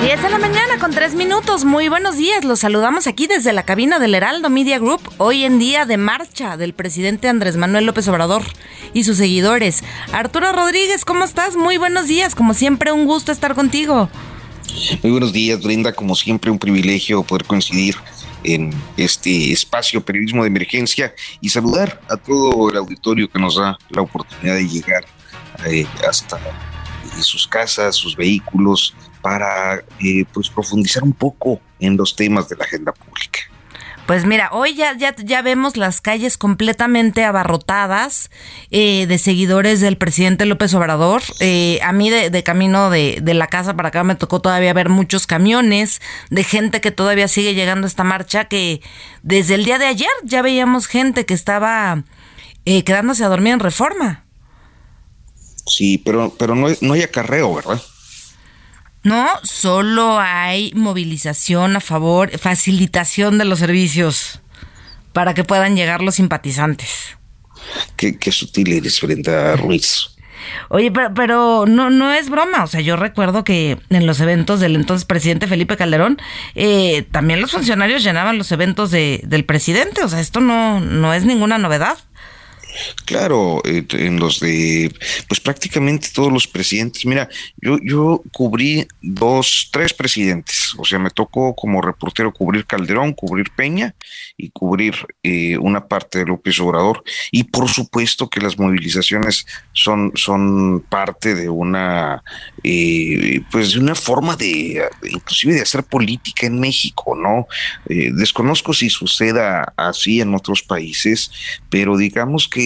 [0.00, 1.64] 10 de la mañana con 3 minutos.
[1.64, 2.44] Muy buenos días.
[2.44, 5.00] Los saludamos aquí desde la cabina del Heraldo Media Group.
[5.16, 8.42] Hoy en día de marcha del presidente Andrés Manuel López Obrador
[8.92, 9.82] y sus seguidores.
[10.12, 11.56] Arturo Rodríguez, ¿cómo estás?
[11.56, 12.34] Muy buenos días.
[12.34, 14.10] Como siempre, un gusto estar contigo.
[15.02, 15.92] Muy buenos días, Brenda.
[15.92, 17.96] Como siempre, un privilegio poder coincidir
[18.44, 23.78] en este espacio periodismo de emergencia y saludar a todo el auditorio que nos da
[23.90, 25.04] la oportunidad de llegar
[25.66, 26.38] eh, hasta
[27.22, 28.94] sus casas, sus vehículos,
[29.26, 33.40] para eh, pues profundizar un poco en los temas de la agenda pública.
[34.06, 38.30] Pues mira, hoy ya, ya, ya vemos las calles completamente abarrotadas
[38.70, 41.22] eh, de seguidores del presidente López Obrador.
[41.40, 44.90] Eh, a mí de, camino de, de, la casa para acá me tocó todavía ver
[44.90, 48.80] muchos camiones de gente que todavía sigue llegando a esta marcha, que
[49.24, 52.04] desde el día de ayer ya veíamos gente que estaba
[52.64, 54.25] quedándose a dormir en reforma.
[55.66, 57.80] Sí, pero, pero no, no hay acarreo, ¿verdad?
[59.02, 64.40] No, solo hay movilización a favor, facilitación de los servicios
[65.12, 67.16] para que puedan llegar los simpatizantes.
[67.96, 70.10] Qué, sutil eres, Brenda Ruiz.
[70.68, 72.64] Oye, pero, pero, no, no es broma.
[72.64, 76.18] O sea, yo recuerdo que en los eventos del entonces presidente Felipe Calderón,
[76.54, 80.02] eh, también los funcionarios llenaban los eventos de, del presidente.
[80.02, 81.96] O sea, esto no, no es ninguna novedad.
[83.04, 84.92] Claro, en los de,
[85.28, 87.06] pues prácticamente todos los presidentes.
[87.06, 90.74] Mira, yo, yo cubrí dos, tres presidentes.
[90.78, 93.94] O sea, me tocó como reportero cubrir Calderón, cubrir Peña
[94.36, 97.02] y cubrir eh, una parte de López Obrador.
[97.30, 102.22] Y por supuesto que las movilizaciones son, son parte de una,
[102.62, 107.46] eh, pues de una forma de, inclusive de hacer política en México, ¿no?
[107.88, 111.30] Eh, desconozco si suceda así en otros países,
[111.70, 112.65] pero digamos que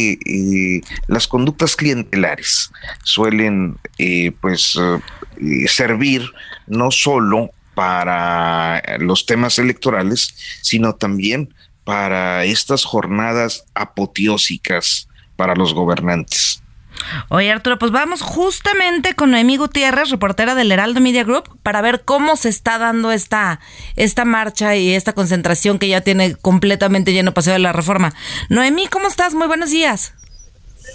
[1.07, 2.71] las conductas clientelares
[3.03, 6.23] suelen eh, pues eh, servir
[6.67, 16.63] no solo para los temas electorales, sino también para estas jornadas apoteósicas para los gobernantes.
[17.29, 22.03] Oye, Arturo, pues vamos justamente con Noemí Gutiérrez, reportera del Heraldo Media Group, para ver
[22.05, 23.61] cómo se está dando esta,
[23.97, 28.13] esta marcha y esta concentración que ya tiene completamente lleno Paseo de la Reforma.
[28.49, 29.35] Noemí, ¿cómo estás?
[29.35, 30.15] Muy buenos días.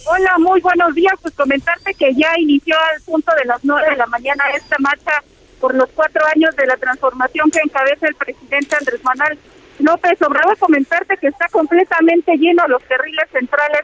[0.07, 1.13] Hola, muy buenos días.
[1.21, 5.23] Pues comentarte que ya inició al punto de las nueve de la mañana esta marcha
[5.59, 9.39] por los cuatro años de la transformación que encabeza el presidente Andrés Manuel
[9.79, 10.57] López Obrador.
[10.57, 13.81] Comentarte que está completamente lleno los carriles centrales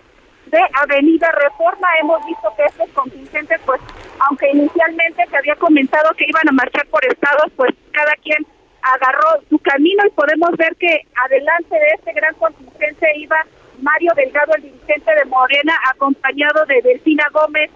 [0.52, 1.88] de Avenida Reforma.
[2.02, 3.82] Hemos visto que estos contingentes, pues,
[4.28, 8.46] aunque inicialmente se había comentado que iban a marchar por estados, pues cada quien
[8.82, 13.38] agarró su camino y podemos ver que adelante de este gran contingente iba
[13.82, 17.70] Mario Delgado, el dirigente de Morena, acompañado de Delfina Gómez,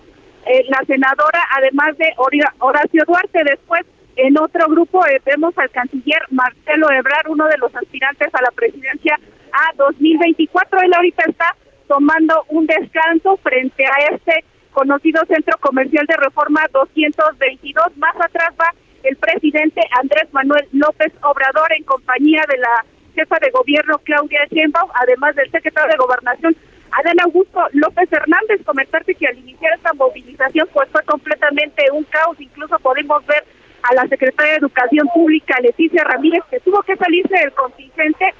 [0.46, 2.14] eh, la senadora, además de
[2.60, 3.44] Horacio Duarte.
[3.44, 3.82] Después,
[4.16, 8.52] en otro grupo, eh, vemos al canciller Marcelo Ebrar, uno de los aspirantes a la
[8.52, 9.20] presidencia
[9.52, 10.80] a 2024.
[10.82, 11.56] Él ahorita está
[11.88, 17.98] tomando un descanso frente a este conocido centro comercial de reforma 222.
[17.98, 18.74] Más atrás va
[19.04, 24.90] el presidente Andrés Manuel López Obrador en compañía de la jefa de gobierno Claudia Sheinbaum,
[24.94, 26.56] además del secretario de Gobernación
[26.92, 28.62] Adán Augusto López Hernández.
[28.66, 33.44] Comentarte que al iniciar esta movilización pues fue completamente un caos, incluso podemos ver
[33.84, 38.34] a la secretaria de Educación Pública Leticia Ramírez que tuvo que salirse del contingente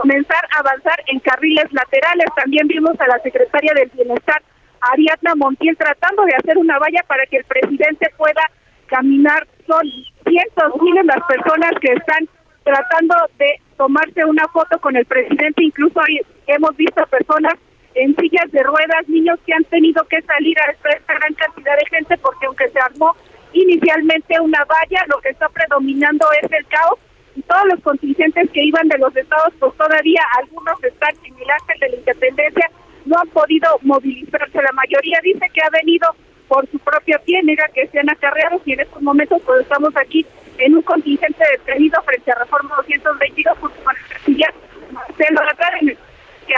[0.00, 2.26] comenzar a avanzar en carriles laterales.
[2.36, 4.42] También vimos a la secretaria del Bienestar,
[4.80, 8.42] Ariadna Montiel, tratando de hacer una valla para que el presidente pueda
[8.86, 9.46] caminar.
[9.66, 9.82] Son
[10.26, 12.28] cientos, miles las personas que están
[12.62, 15.64] tratando de tomarse una foto con el presidente.
[15.64, 16.00] Incluso
[16.46, 17.54] hemos visto personas
[17.94, 21.86] en sillas de ruedas, niños que han tenido que salir a esta gran cantidad de
[21.90, 23.16] gente porque aunque se armó
[23.52, 27.00] inicialmente una valla, lo que está predominando es el caos
[27.42, 31.88] todos los contingentes que iban de los estados, pues todavía algunos están en el de
[31.88, 32.70] la independencia,
[33.06, 34.62] no han podido movilizarse.
[34.62, 36.08] La mayoría dice que ha venido
[36.48, 40.26] por su propia pie, nega que sean acarreados y en estos momentos pues estamos aquí
[40.58, 43.94] en un contingente detenido frente a Reforma 222 junto con
[44.26, 44.44] el
[44.92, 46.54] Marcelo Latar, que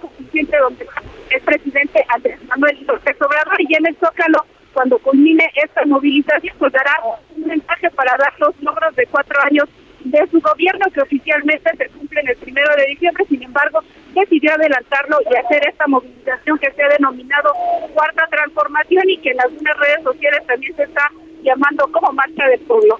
[0.00, 0.86] contingente donde
[1.30, 6.72] el presidente Andrés Manuel López Obrador y en el Zócalo cuando culmine esta movilización pues
[6.72, 6.96] dará
[7.36, 9.68] un mensaje para dar los logros de cuatro años
[10.00, 13.80] de su gobierno que oficialmente se cumple en el primero de diciembre, sin embargo
[14.14, 17.52] decidió adelantarlo y hacer esta movilización que se ha denominado
[17.94, 21.10] cuarta transformación y que en algunas redes sociales también se está
[21.42, 22.98] llamando como marcha del pueblo.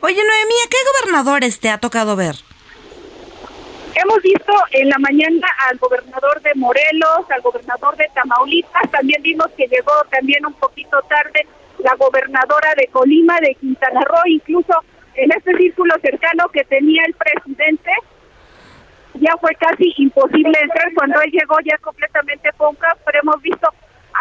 [0.00, 2.36] Oye, Noemí, ¿qué gobernadores te ha tocado ver?
[3.94, 9.48] Hemos visto en la mañana al gobernador de Morelos, al gobernador de Tamaulipas, también vimos
[9.56, 11.46] que llegó también un poquito tarde
[11.78, 14.74] la gobernadora de Colima, de Quintana Roo, incluso
[15.14, 17.90] en este círculo cercano que tenía el presidente,
[19.14, 20.92] ya fue casi imposible entrar.
[20.94, 23.68] Cuando él llegó ya completamente ponca, pero hemos visto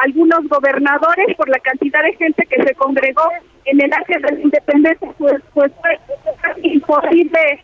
[0.04, 3.30] algunos gobernadores por la cantidad de gente que se congregó
[3.66, 6.00] en el ángel de la independencia, pues, pues fue
[6.42, 7.64] casi imposible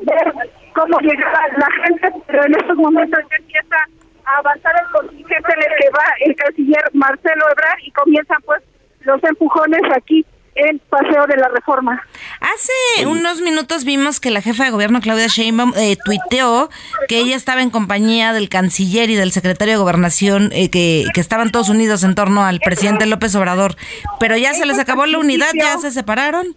[0.00, 0.32] ver
[0.74, 3.76] cómo llegaba la gente, pero en estos momentos ya empieza
[4.24, 8.62] a avanzar el contingente en que va el canciller Marcelo Ebrard y comienzan pues
[9.00, 12.02] los empujones aquí el paseo de la reforma.
[12.40, 16.68] Hace unos minutos vimos que la jefa de gobierno Claudia Sheinbaum eh, tuiteó
[17.08, 21.20] que ella estaba en compañía del canciller y del secretario de gobernación, eh, que, que,
[21.20, 23.76] estaban todos unidos en torno al presidente López Obrador,
[24.20, 26.56] pero ya se les acabó la unidad, ya se separaron.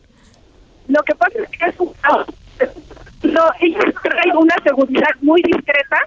[0.88, 1.94] Lo que pasa es que es un
[3.26, 5.98] no, ellos traen una seguridad muy discreta.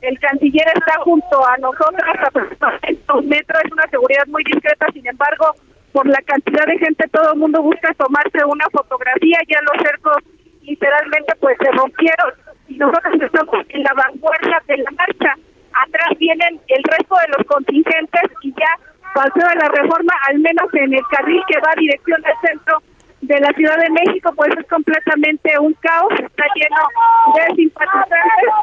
[0.00, 2.02] El canciller está junto a nosotros
[3.06, 5.54] a un metros, es una seguridad muy discreta, sin embargo,
[5.98, 10.16] por la cantidad de gente, todo el mundo busca tomarse una fotografía, ya los cercos
[10.62, 12.30] literalmente pues se rompieron
[12.68, 15.34] y nosotros estamos en la vanguardia de la marcha.
[15.74, 18.78] Atrás vienen el resto de los contingentes y ya
[19.12, 22.78] pasó de la reforma, al menos en el carril que va a dirección del centro
[23.22, 26.82] de la Ciudad de México, pues es completamente un caos, está lleno
[27.34, 28.54] de simpatizantes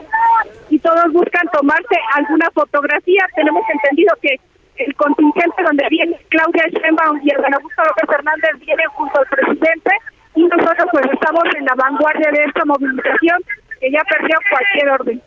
[0.69, 3.27] y todos buscan tomarse alguna fotografía.
[3.35, 4.39] Tenemos entendido que
[4.77, 9.91] el contingente donde viene Claudia Sheinbaum y Adán Augusto López Hernández vienen junto al presidente
[10.35, 13.41] y nosotros pues estamos en la vanguardia de esta movilización
[13.79, 15.21] que ya perdió cualquier orden.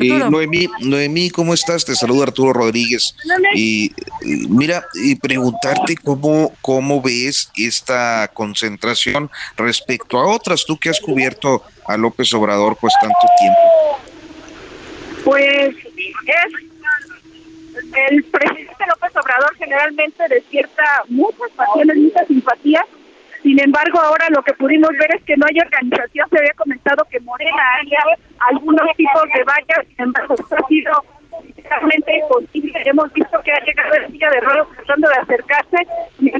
[0.00, 1.84] Eh, Noemí, Noemí, ¿cómo estás?
[1.84, 3.14] Te saluda Arturo Rodríguez.
[3.54, 3.92] Y,
[4.48, 11.62] mira, y preguntarte cómo, cómo ves esta concentración respecto a otras, tú que has cubierto
[11.86, 13.60] a López Obrador pues tanto tiempo.
[15.24, 16.69] Pues es
[17.94, 22.84] el presidente López Obrador generalmente despierta muchas pasiones, muchas simpatías.
[23.42, 26.28] Sin embargo, ahora lo que pudimos ver es que no hay organización.
[26.30, 28.00] Se había comentado que Morena haya
[28.50, 30.92] algunos tipos de vallas, sin embargo, esto ha sido
[31.56, 32.82] realmente imposible.
[32.84, 35.76] Hemos visto que ha llegado el silla de ruedas tratando de acercarse
[36.18, 36.30] y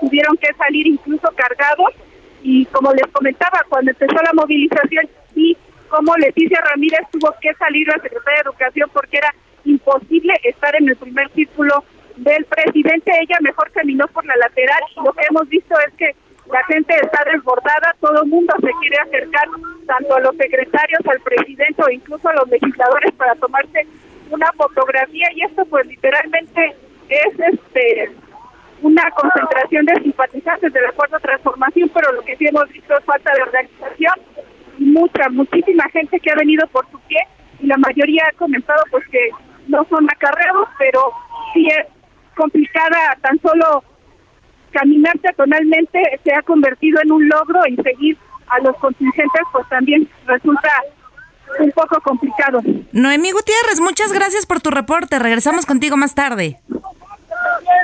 [0.00, 1.94] tuvieron que salir incluso cargados.
[2.42, 5.56] Y como les comentaba, cuando empezó la movilización, y
[5.88, 9.34] como Leticia Ramírez tuvo que salir la secretaria de Educación porque era
[9.64, 11.84] imposible estar en el primer círculo
[12.16, 13.12] del presidente.
[13.20, 16.14] Ella mejor caminó por la lateral lo que hemos visto es que
[16.50, 19.46] la gente está desbordada, todo el mundo se quiere acercar
[19.86, 23.86] tanto a los secretarios, al presidente o incluso a los legisladores para tomarse
[24.30, 26.74] una fotografía y esto pues literalmente
[27.08, 28.10] es este
[28.82, 33.04] una concentración de simpatizantes de la cuarta transformación, pero lo que sí hemos visto es
[33.04, 34.14] falta de organización
[34.78, 37.18] y mucha, muchísima gente que ha venido por su pie
[37.60, 39.30] y la mayoría ha comentado pues que
[39.68, 41.00] no son acarreos, pero
[41.52, 41.86] sí es
[42.36, 43.84] complicada tan solo
[44.72, 48.16] caminar peatonalmente se ha convertido en un logro y seguir
[48.48, 50.68] a los contingentes pues también resulta
[51.58, 52.60] un poco complicado.
[52.92, 55.18] Noemí Gutiérrez, muchas gracias por tu reporte.
[55.18, 56.58] Regresamos contigo más tarde.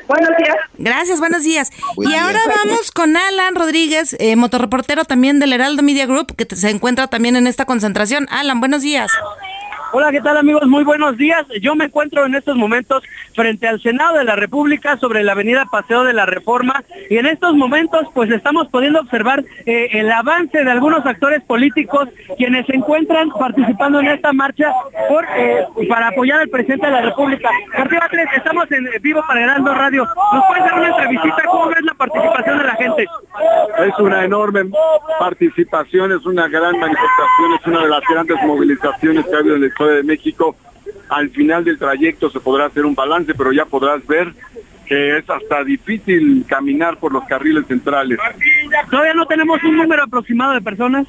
[0.07, 0.57] Buenos días.
[0.79, 1.71] Gracias, buenos días.
[1.99, 6.71] y ahora vamos con Alan Rodríguez, eh, motorreportero también del Heraldo Media Group, que se
[6.71, 8.27] encuentra también en esta concentración.
[8.31, 9.11] Alan, buenos días.
[9.91, 10.67] Hola, ¿qué tal amigos?
[10.67, 11.47] Muy buenos días.
[11.63, 13.03] Yo me encuentro en estos momentos
[13.35, 17.25] frente al Senado de la República sobre la avenida Paseo de la Reforma y en
[17.25, 22.77] estos momentos pues estamos pudiendo observar eh, el avance de algunos actores políticos quienes se
[22.77, 24.71] encuentran participando en esta marcha
[25.39, 27.49] eh, para apoyar al presidente de la República.
[27.77, 30.07] Martín Batres, estamos en vivo para Grando Radio.
[30.33, 31.43] ¿Nos puedes dar una entrevista?
[31.47, 33.07] ¿Cómo ves la participación de la gente?
[33.87, 34.65] Es una enorme
[35.19, 39.65] participación, es una gran manifestación, es una de las grandes movilizaciones que ha habido en
[39.65, 40.57] el de México
[41.09, 44.33] al final del trayecto se podrá hacer un balance, pero ya podrás ver
[44.87, 48.19] que es hasta difícil caminar por los carriles centrales.
[48.91, 51.07] Todavía no tenemos un número aproximado de personas,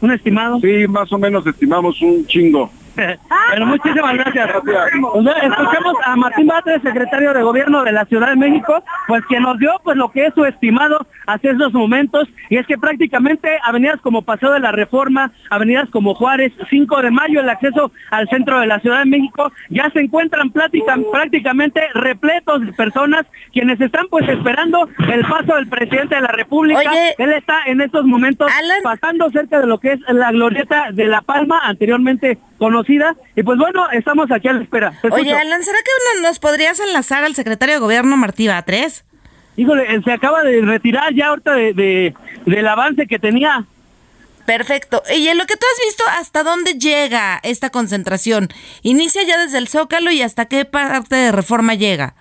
[0.00, 0.60] un estimado.
[0.60, 2.70] Sí, más o menos estimamos un chingo.
[3.50, 4.50] Pero muchísimas gracias.
[4.54, 9.58] Escuchamos a Martín Batres, secretario de Gobierno de la Ciudad de México, pues que nos
[9.58, 14.00] dio pues lo que es su estimado hace esos momentos, y es que prácticamente avenidas
[14.00, 18.60] como Paseo de la Reforma, avenidas como Juárez, 5 de mayo, el acceso al centro
[18.60, 24.28] de la Ciudad de México, ya se encuentran prácticamente repletos de personas quienes están pues
[24.28, 26.80] esperando el paso del presidente de la República.
[27.18, 28.50] Él está en estos momentos
[28.82, 32.85] pasando cerca de lo que es la glorieta de La Palma, anteriormente conocida.
[32.88, 34.92] Y pues bueno, estamos aquí a la espera.
[35.10, 39.04] Oye, Alan, ¿será que nos podrías enlazar al secretario de Gobierno Martí Batres?
[39.56, 42.14] Híjole, se acaba de retirar ya ahorita de,
[42.44, 43.64] del avance que tenía.
[44.44, 45.02] Perfecto.
[45.14, 48.48] Y en lo que tú has visto, ¿hasta dónde llega esta concentración?
[48.82, 52.14] ¿Inicia ya desde el Zócalo y hasta qué parte de reforma llega?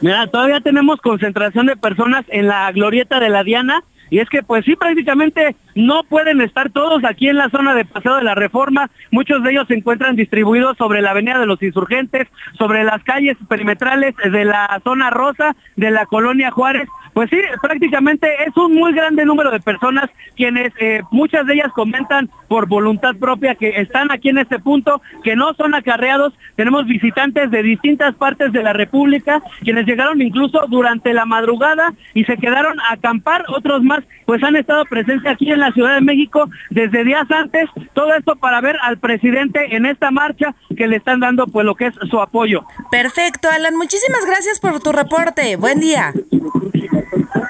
[0.00, 4.42] Mira, todavía tenemos concentración de personas en la glorieta de la Diana y es que
[4.42, 8.34] pues sí, prácticamente no pueden estar todos aquí en la zona de Paseo de la
[8.34, 8.90] Reforma.
[9.10, 12.28] Muchos de ellos se encuentran distribuidos sobre la Avenida de los Insurgentes,
[12.58, 16.88] sobre las calles perimetrales de la zona rosa, de la colonia Juárez.
[17.12, 21.72] Pues sí, prácticamente es un muy grande número de personas quienes eh, muchas de ellas
[21.72, 26.34] comentan por voluntad propia que están aquí en este punto, que no son acarreados.
[26.56, 32.24] Tenemos visitantes de distintas partes de la República, quienes llegaron incluso durante la madrugada y
[32.24, 33.44] se quedaron a acampar.
[33.48, 37.68] Otros más pues han estado presentes aquí en la Ciudad de México desde días antes.
[37.94, 41.74] Todo esto para ver al presidente en esta marcha que le están dando pues lo
[41.74, 42.64] que es su apoyo.
[42.90, 43.76] Perfecto, Alan.
[43.76, 45.56] Muchísimas gracias por tu reporte.
[45.56, 46.12] Buen día.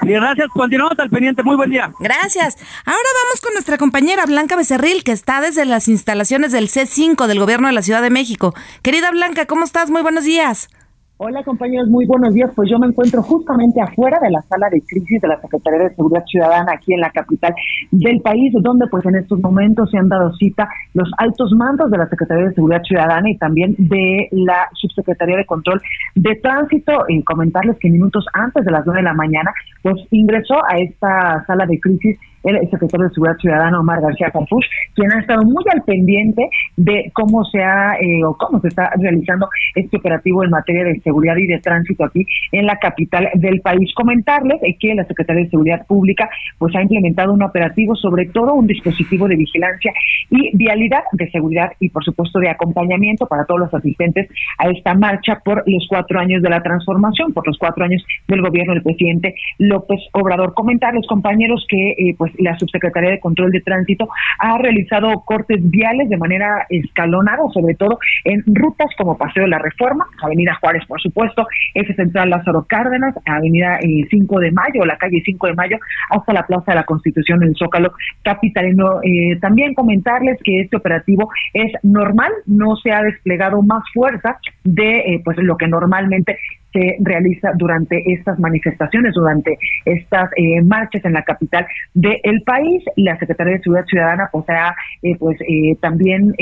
[0.03, 1.41] Y gracias, continuamos al pendiente.
[1.41, 1.91] Muy buen día.
[1.99, 2.57] Gracias.
[2.85, 7.39] Ahora vamos con nuestra compañera Blanca Becerril, que está desde las instalaciones del C5 del
[7.39, 8.53] Gobierno de la Ciudad de México.
[8.83, 9.89] Querida Blanca, ¿cómo estás?
[9.89, 10.69] Muy buenos días.
[11.17, 12.51] Hola compañeros, muy buenos días.
[12.53, 15.95] Pues yo me encuentro justamente afuera de la sala de crisis de la Secretaría de
[15.95, 17.55] Seguridad Ciudadana aquí en la capital
[17.89, 21.99] del país, donde pues en estos momentos se han dado cita los altos mandos de
[21.99, 25.81] la Secretaría de Seguridad Ciudadana y también de la Subsecretaría de Control
[26.15, 27.05] de Tránsito.
[27.07, 29.53] Y comentarles que minutos antes de las nueve de la mañana,
[29.83, 34.65] pues ingresó a esta sala de crisis el secretario de Seguridad Ciudadana, Omar García Campús,
[34.93, 38.91] quien ha estado muy al pendiente de cómo se ha eh, o cómo se está
[38.97, 43.61] realizando este operativo en materia de seguridad y de tránsito aquí en la capital del
[43.61, 43.91] país.
[43.95, 48.67] Comentarles que la Secretaría de Seguridad Pública pues ha implementado un operativo, sobre todo un
[48.67, 49.93] dispositivo de vigilancia
[50.29, 54.93] y vialidad de seguridad y por supuesto de acompañamiento para todos los asistentes a esta
[54.93, 58.83] marcha por los cuatro años de la transformación, por los cuatro años del gobierno del
[58.83, 60.53] presidente López Obrador.
[60.53, 66.09] Comentarles, compañeros, que eh, pues la Subsecretaría de Control de Tránsito ha realizado cortes viales
[66.09, 71.01] de manera escalonada, sobre todo en rutas como Paseo de la Reforma, Avenida Juárez, por
[71.01, 75.77] supuesto, Eje Central Lázaro Cárdenas, Avenida 5 eh, de Mayo, la calle 5 de Mayo,
[76.09, 77.91] hasta la Plaza de la Constitución en el Zócalo
[78.23, 78.99] capitalino.
[79.03, 84.97] Eh, también comentarles que este operativo es normal, no se ha desplegado más fuerza de
[84.97, 86.37] eh, pues lo que normalmente
[86.75, 92.83] se realiza durante estas manifestaciones, durante estas eh, marchas en la capital del país.
[92.97, 96.33] La Secretaría de Seguridad Ciudadana pues ha eh, pues eh, también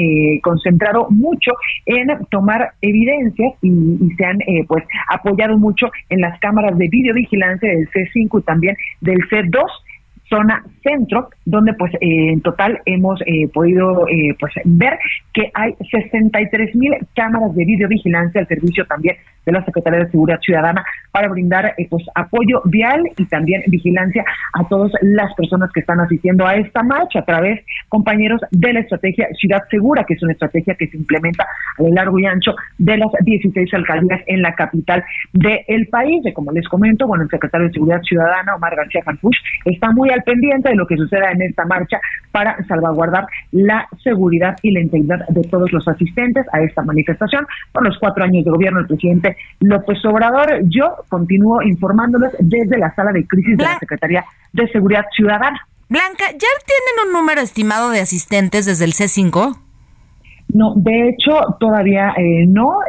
[0.41, 1.51] concentrado mucho
[1.85, 7.69] en tomar evidencias y, y se han pues apoyado mucho en las cámaras de videovigilancia
[7.69, 9.63] del C5 y también del C2
[10.33, 14.97] zona centro, donde pues eh, en total hemos eh, podido eh, pues ver
[15.33, 20.39] que hay 63 mil cámaras de videovigilancia al servicio también de la Secretaría de Seguridad
[20.39, 24.23] Ciudadana para brindar pues apoyo vial y también vigilancia
[24.53, 28.79] a todas las personas que están asistiendo a esta marcha a través, compañeros, de la
[28.79, 31.43] estrategia Ciudad Segura, que es una estrategia que se implementa
[31.77, 36.23] a lo largo y ancho de las 16 alcaldías en la capital del país.
[36.33, 40.22] Como les comento, bueno, el secretario de Seguridad Ciudadana, Omar García Canfush, está muy al
[40.23, 41.99] pendiente de lo que suceda en esta marcha
[42.31, 47.45] para salvaguardar la seguridad y la integridad de todos los asistentes a esta manifestación.
[47.71, 52.93] Por los cuatro años de gobierno del presidente López Obrador, yo continúo informándoles desde la
[52.95, 55.59] sala de crisis de la Secretaría de Seguridad Ciudadana.
[55.89, 59.57] Blanca, ¿ya tienen un número estimado de asistentes desde el C5?
[60.53, 62.79] No, de hecho, todavía eh, no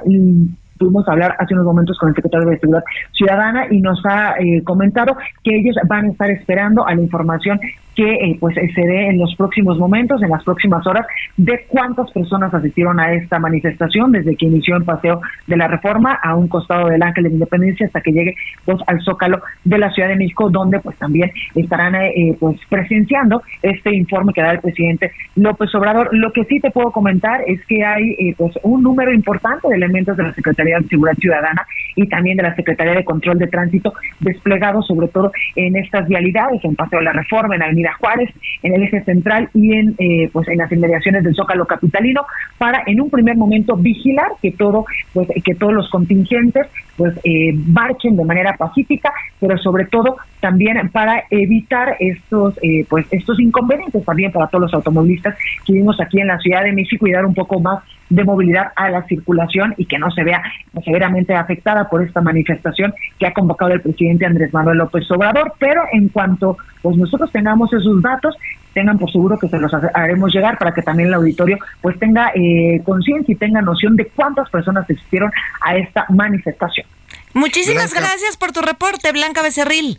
[0.84, 4.62] pudimos hablar hace unos momentos con el secretario de Seguridad Ciudadana y nos ha eh,
[4.62, 7.58] comentado que ellos van a estar esperando a la información
[7.94, 12.10] que eh, pues se dé en los próximos momentos, en las próximas horas, de cuántas
[12.10, 16.48] personas asistieron a esta manifestación desde que inició el paseo de la reforma a un
[16.48, 20.08] costado del Ángel de la Independencia hasta que llegue pues al Zócalo de la Ciudad
[20.08, 25.12] de México, donde pues también estarán eh, pues presenciando este informe que da el presidente
[25.36, 26.08] López Obrador.
[26.12, 29.76] Lo que sí te puedo comentar es que hay eh, pues un número importante de
[29.76, 31.66] elementos de la Secretaría de Seguridad Ciudadana
[31.96, 36.64] y también de la Secretaría de Control de Tránsito desplegados sobre todo en estas vialidades,
[36.64, 38.30] en Paseo de la Reforma, en Avenida Juárez,
[38.62, 42.22] en el eje central y en eh, pues en las inmediaciones del Zócalo capitalino
[42.58, 46.66] para en un primer momento vigilar que todo pues que todos los contingentes
[46.96, 53.06] pues eh, marchen de manera pacífica, pero sobre todo también para evitar estos eh, pues
[53.10, 57.06] estos inconvenientes también para todos los automovilistas que vivimos aquí en la Ciudad de México
[57.06, 57.82] y dar un poco más
[58.14, 60.42] de movilidad a la circulación y que no se vea
[60.84, 65.82] severamente afectada por esta manifestación que ha convocado el presidente Andrés Manuel López Obrador, pero
[65.92, 68.36] en cuanto pues nosotros tengamos esos datos,
[68.74, 72.30] tengan por seguro que se los haremos llegar para que también el auditorio pues tenga
[72.34, 75.30] eh, conciencia y tenga noción de cuántas personas asistieron
[75.62, 76.86] a esta manifestación.
[77.32, 79.98] Muchísimas gracias por tu reporte, Blanca Becerril.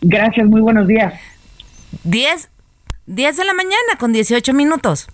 [0.00, 1.14] Gracias, muy buenos días.
[2.04, 2.50] 10,
[3.06, 5.08] 10 de la mañana con 18 minutos.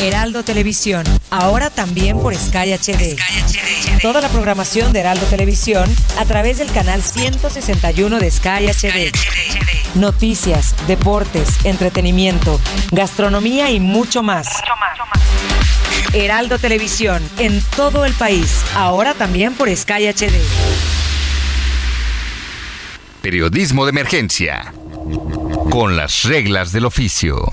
[0.00, 3.16] Heraldo Televisión, ahora también por Sky HD.
[4.02, 5.88] Toda la programación de Heraldo Televisión
[6.18, 9.12] a través del canal 161 de Sky HD.
[9.94, 12.60] Noticias, deportes, entretenimiento,
[12.90, 14.48] gastronomía y mucho más.
[16.12, 20.40] Heraldo Televisión, en todo el país, ahora también por Sky HD.
[23.22, 24.74] Periodismo de emergencia,
[25.70, 27.52] con las reglas del oficio.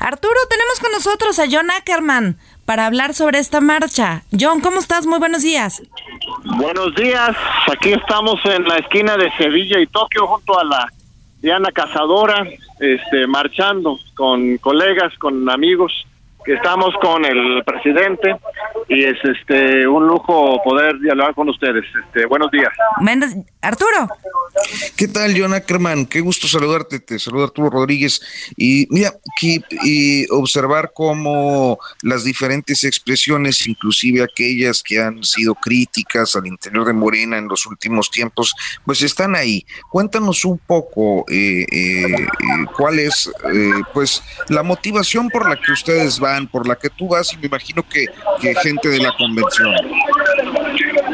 [0.00, 4.22] Arturo, tenemos con nosotros a John Ackerman para hablar sobre esta marcha.
[4.38, 5.06] John, ¿cómo estás?
[5.06, 5.82] Muy buenos días.
[6.44, 7.36] Buenos días.
[7.72, 10.88] Aquí estamos en la esquina de Sevilla y Tokio junto a la
[11.40, 12.46] Diana Cazadora,
[12.80, 15.92] este, marchando con colegas, con amigos
[16.48, 18.34] Estamos con el presidente
[18.88, 21.84] y es este un lujo poder dialogar con ustedes.
[22.06, 22.70] Este, buenos días.
[23.60, 24.08] Arturo.
[24.96, 26.06] ¿Qué tal, John Ackerman?
[26.06, 27.00] Qué gusto saludarte.
[27.00, 28.20] Te saluda Arturo Rodríguez.
[28.56, 29.12] Y mira,
[29.84, 36.92] y observar cómo las diferentes expresiones, inclusive aquellas que han sido críticas al interior de
[36.94, 39.66] Morena en los últimos tiempos, pues están ahí.
[39.90, 42.26] Cuéntanos un poco eh, eh, eh
[42.76, 47.08] cuál es, eh, pues, la motivación por la que ustedes van por la que tú
[47.08, 48.06] vas y me imagino que,
[48.62, 49.74] gente de la convención.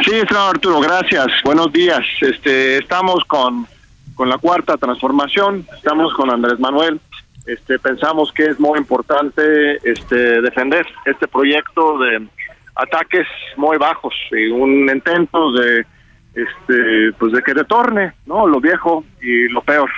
[0.04, 1.26] Sí, señor Arturo, gracias.
[1.44, 2.04] Buenos días.
[2.20, 3.66] Este, estamos con,
[4.14, 7.00] con la cuarta transformación, estamos con Andrés Manuel.
[7.46, 12.26] Este, pensamos que es muy importante este, defender este proyecto de
[12.74, 15.86] ataques muy bajos y un intento de
[16.34, 19.88] este pues de que retorne no lo viejo y lo peor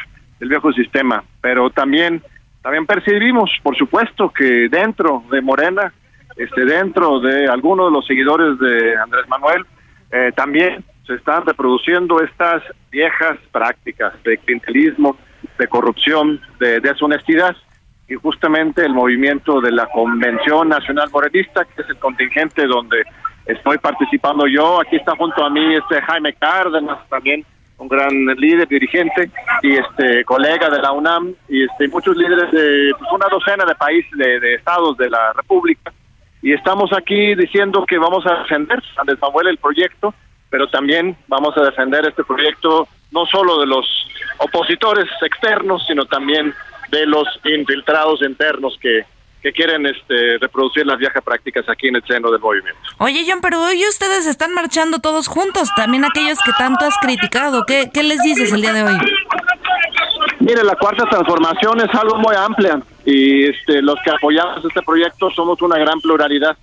[0.40, 2.22] el viejo sistema pero también
[2.66, 5.92] también percibimos, por supuesto, que dentro de Morena,
[6.36, 9.64] este, dentro de algunos de los seguidores de Andrés Manuel,
[10.10, 15.16] eh, también se están reproduciendo estas viejas prácticas de clientelismo,
[15.56, 17.54] de corrupción, de deshonestidad.
[18.08, 23.00] Y justamente el movimiento de la Convención Nacional Morenista, que es el contingente donde
[23.44, 27.44] estoy participando yo, aquí está junto a mí este Jaime Cárdenas también,
[27.78, 29.30] un gran líder, dirigente
[29.62, 33.74] y este colega de la UNAM y este muchos líderes de pues, una docena de
[33.74, 35.92] países, de, estados de la República.
[36.42, 40.14] Y estamos aquí diciendo que vamos a defender, Andrés Samuel, el proyecto,
[40.48, 43.86] pero también vamos a defender este proyecto no solo de los
[44.38, 46.54] opositores externos, sino también
[46.90, 49.04] de los infiltrados internos que
[49.42, 52.80] que quieren este, reproducir las viejas prácticas aquí en el seno del movimiento.
[52.98, 57.64] Oye, John, pero hoy ustedes están marchando todos juntos, también aquellos que tanto has criticado.
[57.66, 58.98] ¿Qué, qué les dices el día de hoy?
[60.40, 65.30] Mire, la cuarta transformación es algo muy amplia y este, los que apoyamos este proyecto
[65.30, 66.56] somos una gran pluralidad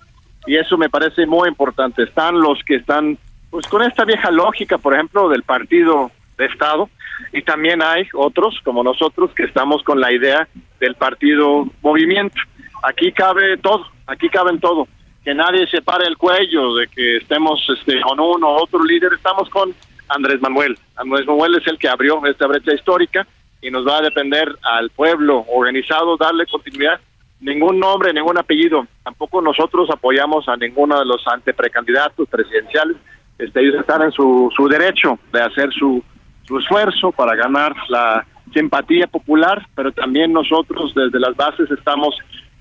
[0.46, 2.02] y eso me parece muy importante.
[2.02, 3.18] Están los que están
[3.50, 6.88] pues con esta vieja lógica, por ejemplo, del partido de Estado
[7.32, 10.48] y también hay otros como nosotros que estamos con la idea
[10.80, 12.36] del partido movimiento
[12.84, 14.86] aquí cabe todo, aquí caben todo.
[15.24, 19.14] Que nadie se pare el cuello de que estemos este, con uno o otro líder,
[19.14, 19.74] estamos con
[20.08, 20.78] Andrés Manuel.
[20.96, 23.26] Andrés Manuel es el que abrió esta brecha histórica
[23.62, 27.00] y nos va a depender al pueblo organizado darle continuidad.
[27.40, 28.86] Ningún nombre, ningún apellido.
[29.02, 32.96] Tampoco nosotros apoyamos a ninguno de los anteprecandidatos presidenciales.
[33.38, 36.02] Este, ellos están en su, derecho de hacer su,
[36.46, 42.14] su esfuerzo para ganar la simpatía popular, pero también nosotros desde las bases estamos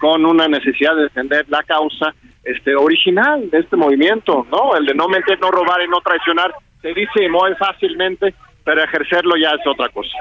[0.03, 2.13] con una necesidad de defender la causa
[2.43, 4.75] este original de este movimiento, ¿no?
[4.75, 8.35] El de no mentir, no robar y no traicionar, se dice muy fácilmente,
[8.65, 10.11] pero ejercerlo ya es otra cosa.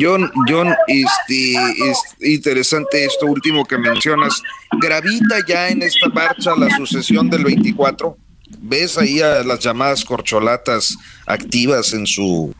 [0.00, 1.56] John, John, este,
[1.90, 4.42] es interesante esto último que mencionas.
[4.80, 8.16] ¿Gravita ya en esta marcha la sucesión del 24?
[8.60, 12.54] ¿Ves ahí a las llamadas corcholatas activas en su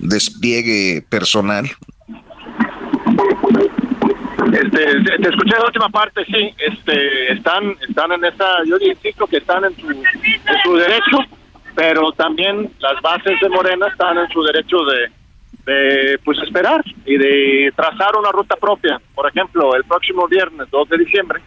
[0.00, 1.70] despliegue personal?
[4.56, 9.36] Este, te escuché la última parte, sí, este, están, están en esa, yo insisto que
[9.36, 11.18] están en su, en su derecho,
[11.74, 15.10] pero también las bases de Morena están en su derecho de,
[15.70, 18.98] de pues esperar y de trazar una ruta propia.
[19.14, 21.42] Por ejemplo, el próximo viernes 2 de diciembre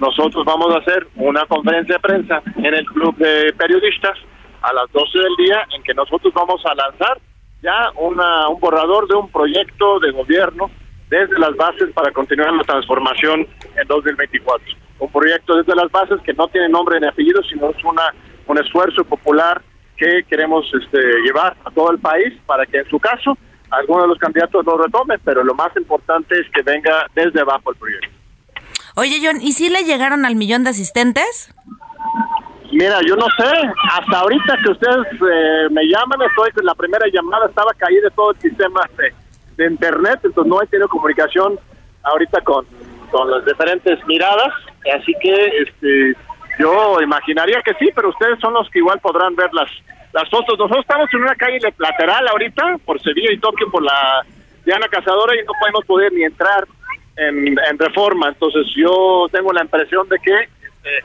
[0.00, 4.18] nosotros vamos a hacer una conferencia de prensa en el club de periodistas
[4.62, 7.20] a las 12 del día en que nosotros vamos a lanzar
[7.62, 10.70] ya una, un borrador de un proyecto de gobierno
[11.08, 14.74] desde las bases para continuar la transformación en 2024.
[15.00, 18.12] Un proyecto desde las bases que no tiene nombre ni apellido, sino es una
[18.48, 19.62] un esfuerzo popular
[19.96, 23.36] que queremos este, llevar a todo el país para que en su caso
[23.70, 27.70] alguno de los candidatos lo retome, pero lo más importante es que venga desde abajo
[27.70, 28.08] el proyecto.
[28.94, 31.54] Oye, John, ¿y si le llegaron al millón de asistentes?
[32.72, 33.50] Mira, yo no sé,
[33.92, 38.40] hasta ahorita que ustedes eh, me llaman, estoy la primera llamada, estaba caída todo el
[38.40, 39.12] sistema de,
[39.58, 41.58] de internet, entonces no he tenido comunicación
[42.04, 42.64] ahorita con,
[43.10, 44.54] con las diferentes miradas,
[44.94, 45.34] así que
[45.66, 46.16] este
[46.58, 49.70] yo imaginaría que sí, pero ustedes son los que igual podrán ver las,
[50.12, 50.58] las fotos.
[50.58, 54.26] Nosotros estamos en una calle lateral ahorita, por Sevilla y Tokio, por la
[54.64, 56.66] Diana Cazadora, y no podemos poder ni entrar
[57.16, 58.28] en, reforma.
[58.28, 61.04] Entonces yo tengo la impresión de que este,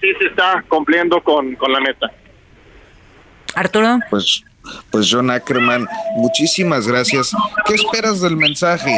[0.00, 2.10] sí se está cumpliendo con, con la meta.
[3.54, 3.98] Arturo.
[4.08, 4.42] Pues,
[4.90, 7.34] pues John Ackerman, muchísimas gracias.
[7.66, 8.90] ¿Qué esperas del mensaje?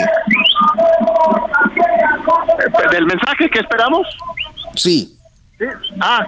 [2.59, 4.07] Eh, ¿Del mensaje que esperamos?
[4.75, 5.13] Sí.
[6.01, 6.27] Ah,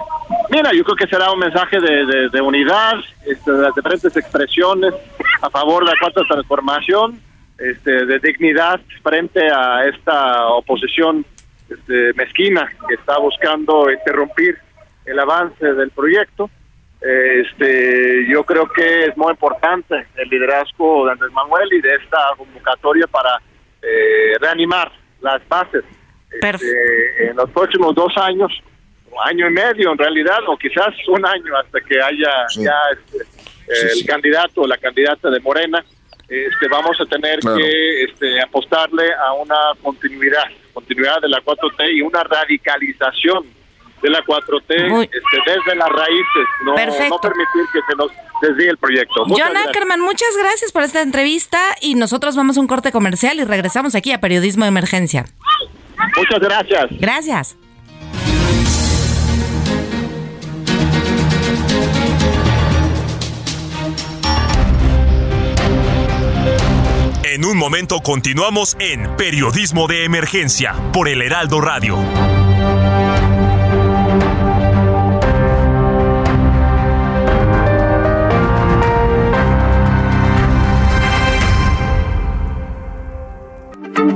[0.49, 4.93] mira, yo creo que será un mensaje de, de, unidad, este, de las diferentes expresiones
[5.41, 7.21] a favor de la cuarta transformación,
[7.59, 11.25] este, de dignidad frente a esta oposición
[11.69, 14.57] este, mezquina que está buscando interrumpir
[15.05, 16.49] el avance del proyecto.
[17.01, 22.17] Este, yo creo que es muy importante el liderazgo de Andrés Manuel y de esta
[22.37, 23.41] convocatoria para
[23.81, 25.83] eh, reanimar las bases.
[26.31, 28.51] Este, en los próximos dos años
[29.25, 34.05] año y medio en realidad, o quizás un año hasta que haya ya este, el
[34.05, 35.83] candidato o la candidata de Morena,
[36.27, 42.01] este, vamos a tener que este, apostarle a una continuidad, continuidad de la 4T y
[42.01, 43.45] una radicalización
[44.01, 48.77] de la 4T este, desde las raíces, no, no, permitir que se nos desvíe el
[48.77, 49.25] proyecto.
[49.27, 53.43] John Ackerman, muchas gracias por esta entrevista y nosotros vamos a un corte comercial y
[53.43, 55.25] regresamos aquí a Periodismo de Emergencia.
[56.17, 56.87] Muchas gracias.
[56.99, 57.57] Gracias.
[67.23, 72.38] En un momento continuamos en Periodismo de Emergencia por el Heraldo Radio.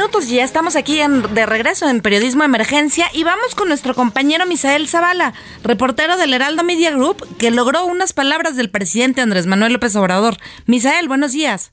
[0.00, 0.98] Minutos y ya estamos aquí
[1.34, 6.32] de regreso en Periodismo de Emergencia y vamos con nuestro compañero Misael Zavala, reportero del
[6.32, 10.36] Heraldo Media Group, que logró unas palabras del presidente Andrés Manuel López Obrador.
[10.64, 11.70] Misael, buenos días.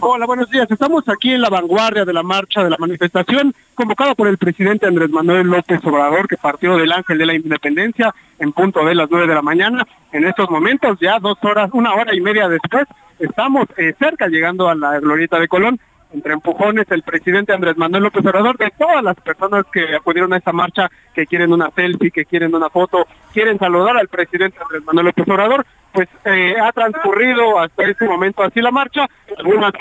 [0.00, 0.70] Hola, buenos días.
[0.70, 4.86] Estamos aquí en la vanguardia de la marcha de la manifestación convocada por el presidente
[4.86, 9.10] Andrés Manuel López Obrador, que partió del Ángel de la Independencia en punto de las
[9.10, 9.86] 9 de la mañana.
[10.12, 12.86] En estos momentos, ya dos horas, una hora y media después,
[13.18, 15.78] estamos eh, cerca llegando a la glorieta de Colón
[16.14, 20.38] entre empujones el presidente Andrés Manuel López Obrador de todas las personas que acudieron a
[20.38, 24.84] esta marcha, que quieren una selfie, que quieren una foto, quieren saludar al presidente Andrés
[24.84, 29.72] Manuel López Obrador, pues eh, ha transcurrido hasta este momento así la marcha, algunas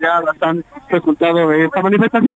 [0.00, 2.26] ya las han resultado de esta manifestación.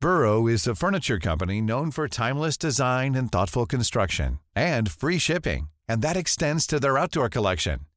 [0.00, 5.70] Burrow is a furniture company known for timeless design and thoughtful construction and free shipping,
[5.88, 7.87] and that extends to their outdoor collection.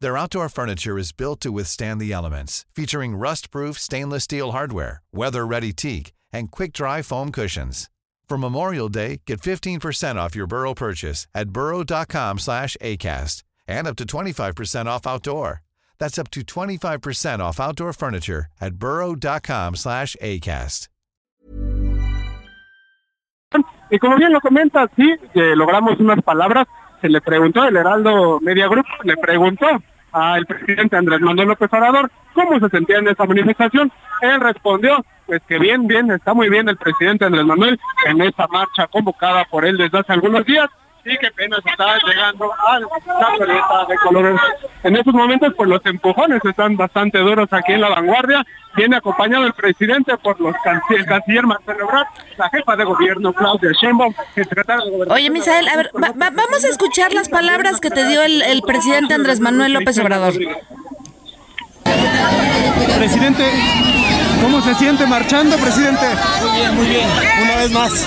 [0.00, 5.74] Their outdoor furniture is built to withstand the elements, featuring rust-proof stainless steel hardware, weather-ready
[5.74, 7.90] teak, and quick-dry foam cushions.
[8.26, 13.96] For Memorial Day, get 15% off your Burrow purchase at burrow.com slash ACAST and up
[13.96, 15.62] to 25% off outdoor.
[15.98, 20.88] That's up to 25% off outdoor furniture at burrow.com slash ACAST.
[23.90, 26.68] Y como bien lo comenta, sí, que logramos unas palabras.
[27.00, 29.66] Se le preguntó, el Heraldo Media Group le preguntó
[30.12, 33.92] al presidente Andrés Manuel López Obrador cómo se sentía en esa manifestación.
[34.20, 38.46] Él respondió, pues que bien, bien, está muy bien el presidente Andrés Manuel en esa
[38.48, 40.68] marcha convocada por él desde hace algunos días
[41.04, 44.40] y que apenas está llegando a la glorieta de colores.
[44.82, 48.44] En estos momentos, pues los empujones están bastante duros aquí en la vanguardia.
[48.76, 50.54] Viene acompañado el presidente por los
[50.90, 52.06] el canciller Marcelo Ebrard,
[52.38, 55.16] la jefa de gobierno Claudia Sheinbaum, el secretario de Gobernación.
[55.16, 58.42] Oye, Misael, a ver, va- va- vamos a escuchar las palabras que te dio el,
[58.42, 60.34] el presidente Andrés Manuel López Obrador.
[62.96, 63.44] Presidente,
[64.42, 66.06] ¿cómo se siente marchando, presidente?
[66.42, 67.08] Muy bien, muy bien.
[67.42, 68.06] Una vez más.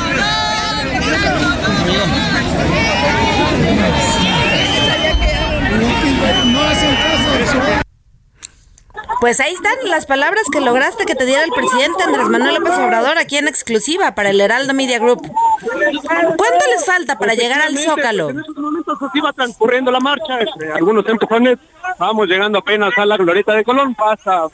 [9.23, 12.73] Pues ahí están las palabras que lograste que te diera el presidente Andrés Manuel López
[12.73, 15.21] Obrador aquí en exclusiva para el Heraldo Media Group.
[15.21, 18.31] ¿Cuánto les falta para llegar al Zócalo?
[18.31, 21.57] En estos momentos así va transcurriendo la marcha, este, algunos empujones,
[21.97, 24.47] vamos llegando apenas a la glorieta de Colón, pasa,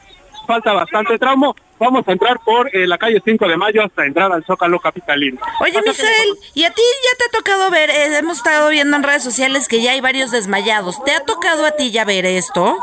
[0.49, 4.31] falta bastante tramo, vamos a entrar por eh, la calle 5 de Mayo hasta entrar
[4.31, 5.39] al Zócalo Capitalino.
[5.61, 7.91] Oye, Misael, ¿y a ti ya te ha tocado ver?
[7.91, 11.03] eh, hemos estado viendo en redes sociales que ya hay varios desmayados.
[11.03, 12.75] ¿Te ha tocado a ti ya ver esto?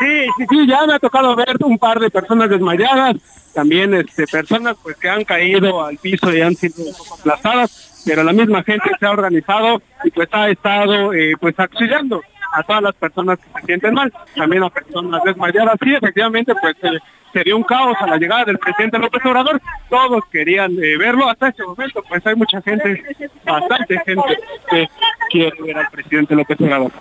[0.00, 3.16] Sí, sí, sí, ya me ha tocado ver un par de personas desmayadas,
[3.54, 6.84] también este, personas pues que han caído al piso y han sido
[7.18, 12.20] aplastadas, pero la misma gente se ha organizado y pues ha estado eh, pues auxiliando
[12.52, 15.76] a todas las personas que se sienten mal, también a personas desmayadas.
[15.82, 16.98] Sí, efectivamente, pues eh,
[17.32, 19.60] sería un caos a la llegada del presidente López Obrador.
[19.88, 23.02] Todos querían eh, verlo hasta este momento, pues hay mucha gente,
[23.44, 24.38] bastante gente
[24.70, 24.88] que
[25.30, 26.92] quiere ver al presidente López Obrador.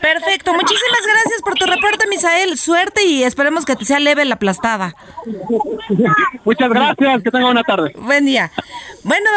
[0.00, 2.56] Perfecto, muchísimas gracias por tu reporte, Misael.
[2.56, 4.94] Suerte y esperemos que te sea leve la aplastada.
[6.44, 7.92] Muchas gracias, que tenga buena tarde.
[7.98, 8.52] Buen día.
[9.02, 9.28] Bueno,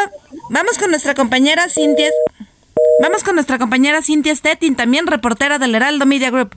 [0.50, 2.10] vamos con nuestra compañera Cintia.
[3.00, 6.56] Vamos con nuestra compañera Cintia Stettin, también reportera del Heraldo Media Group.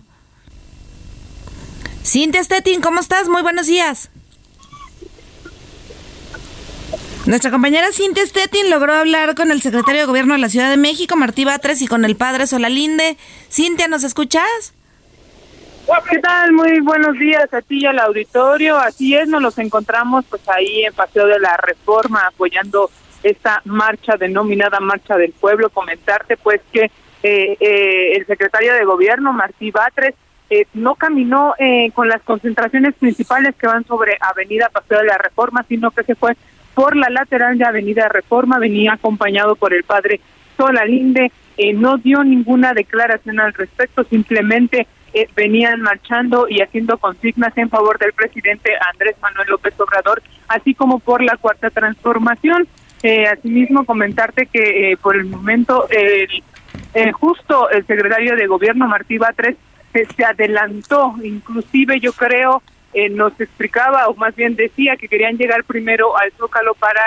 [2.04, 3.30] Cintia Stettin, ¿cómo estás?
[3.30, 4.10] Muy buenos días.
[7.28, 10.78] Nuestra compañera Cintia Stettin logró hablar con el secretario de Gobierno de la Ciudad de
[10.78, 13.18] México, Martí Batres, y con el padre Solalinde.
[13.50, 14.74] Cintia, ¿nos escuchas?
[16.10, 16.54] ¿Qué tal?
[16.54, 18.78] Muy buenos días a ti y al auditorio.
[18.78, 22.90] Así es, nos los encontramos pues ahí en Paseo de la Reforma apoyando
[23.24, 25.70] esta marcha denominada Marcha del Pueblo.
[25.70, 26.92] Comentarte pues que
[27.24, 30.16] eh, eh, el secretario de Gobierno, Martí Batres,
[30.54, 35.18] eh, no caminó eh, con las concentraciones principales que van sobre Avenida Paseo de la
[35.18, 36.36] Reforma, sino que se fue
[36.74, 40.20] por la lateral de Avenida Reforma, venía acompañado por el padre
[40.58, 44.88] Solalinde, eh, no dio ninguna declaración al respecto, simplemente
[45.36, 51.00] venían marchando y haciendo consignas en favor del presidente Andrés Manuel López Obrador, así como
[51.00, 52.68] por la cuarta transformación.
[53.04, 56.28] Eh, asimismo, comentarte que eh, por el momento eh,
[57.14, 59.56] justo el secretario de gobierno Martí Batres
[59.92, 62.62] se, se adelantó, inclusive yo creo
[62.94, 67.02] eh, nos explicaba o más bien decía que querían llegar primero al Zócalo para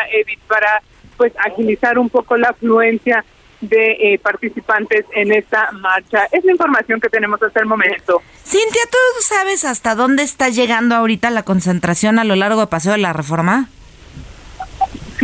[0.48, 0.82] para
[1.16, 3.24] pues agilizar un poco la afluencia
[3.60, 6.26] de participantes en esta marcha.
[6.32, 8.20] Es la información que tenemos hasta el momento.
[8.44, 12.92] Cintia, ¿tú sabes hasta dónde está llegando ahorita la concentración a lo largo de Paseo
[12.92, 13.68] de la Reforma?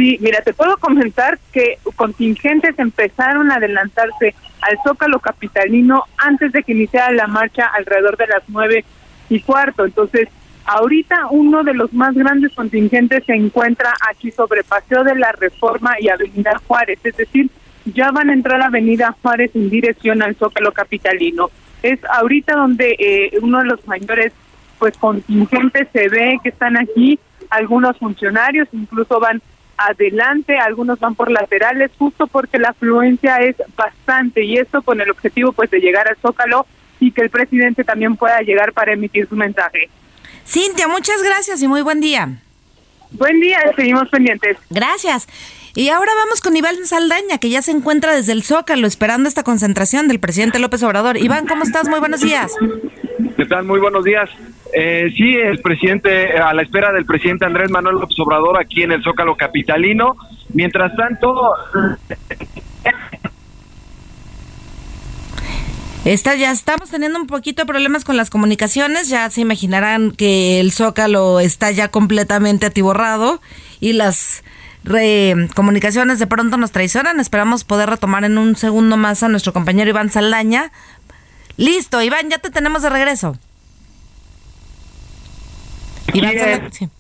[0.00, 6.62] Sí, mira, te puedo comentar que contingentes empezaron a adelantarse al Zócalo Capitalino antes de
[6.62, 8.86] que iniciara la marcha alrededor de las nueve
[9.28, 9.84] y cuarto.
[9.84, 10.28] Entonces,
[10.64, 15.92] ahorita uno de los más grandes contingentes se encuentra aquí sobre Paseo de la Reforma
[16.00, 17.50] y Avenida Juárez, es decir,
[17.84, 21.50] ya van a entrar a Avenida Juárez en dirección al Zócalo Capitalino.
[21.82, 24.32] Es ahorita donde eh, uno de los mayores
[24.78, 29.42] pues contingentes se ve que están aquí, algunos funcionarios incluso van
[29.80, 35.10] adelante, algunos van por laterales, justo porque la afluencia es bastante y esto con el
[35.10, 36.66] objetivo pues de llegar al Zócalo
[37.00, 39.88] y que el presidente también pueda llegar para emitir su mensaje.
[40.46, 42.28] Cintia, muchas gracias y muy buen día.
[43.12, 44.58] Buen día, seguimos pendientes.
[44.68, 45.26] Gracias.
[45.74, 49.44] Y ahora vamos con Iván Saldaña, que ya se encuentra desde el Zócalo esperando esta
[49.44, 51.16] concentración del presidente López Obrador.
[51.16, 51.88] Iván, ¿cómo estás?
[51.88, 52.52] Muy buenos días.
[53.36, 53.64] ¿Qué tal?
[53.64, 54.28] Muy buenos días.
[54.72, 58.92] Eh, sí, el presidente, a la espera del presidente Andrés Manuel López Obrador aquí en
[58.92, 60.16] el Zócalo Capitalino.
[60.52, 61.54] Mientras tanto,
[66.04, 70.58] Está, ya estamos teniendo un poquito de problemas con las comunicaciones, ya se imaginarán que
[70.58, 73.42] el Zócalo está ya completamente atiborrado
[73.80, 74.42] y las
[75.54, 77.20] comunicaciones de pronto nos traicionan.
[77.20, 80.72] Esperamos poder retomar en un segundo más a nuestro compañero Iván Saldaña.
[81.58, 83.36] Listo, Iván, ya te tenemos de regreso.
[86.14, 86.90] Iván Saldaña.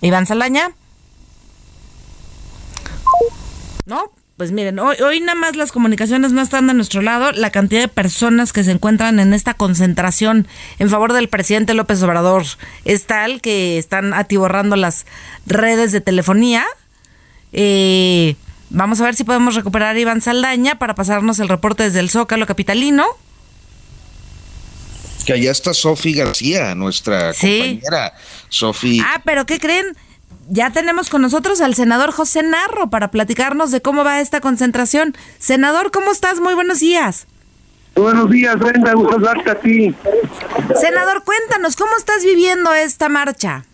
[0.00, 0.70] Iván Saldaña.
[3.86, 4.10] ¿No?
[4.36, 7.32] Pues miren, hoy, hoy nada más las comunicaciones no están de nuestro lado.
[7.32, 12.02] La cantidad de personas que se encuentran en esta concentración en favor del presidente López
[12.02, 12.44] Obrador
[12.84, 15.06] es tal que están atiborrando las
[15.46, 16.64] redes de telefonía.
[17.52, 18.36] Eh,
[18.70, 22.10] vamos a ver si podemos recuperar a Iván Saldaña para pasarnos el reporte desde el
[22.10, 23.04] Zócalo Capitalino.
[25.24, 28.14] Que allá está Sofi García, nuestra compañera.
[28.48, 29.00] Sofi.
[29.00, 29.96] Ah, pero ¿qué creen?
[30.48, 35.16] ya tenemos con nosotros al senador José Narro para platicarnos de cómo va esta concentración.
[35.38, 36.40] Senador, ¿cómo estás?
[36.40, 37.26] Muy buenos días.
[37.94, 39.94] Buenos días, Brenda, gusto hablarte a ti.
[40.80, 43.64] Senador, cuéntanos, ¿cómo estás viviendo esta marcha?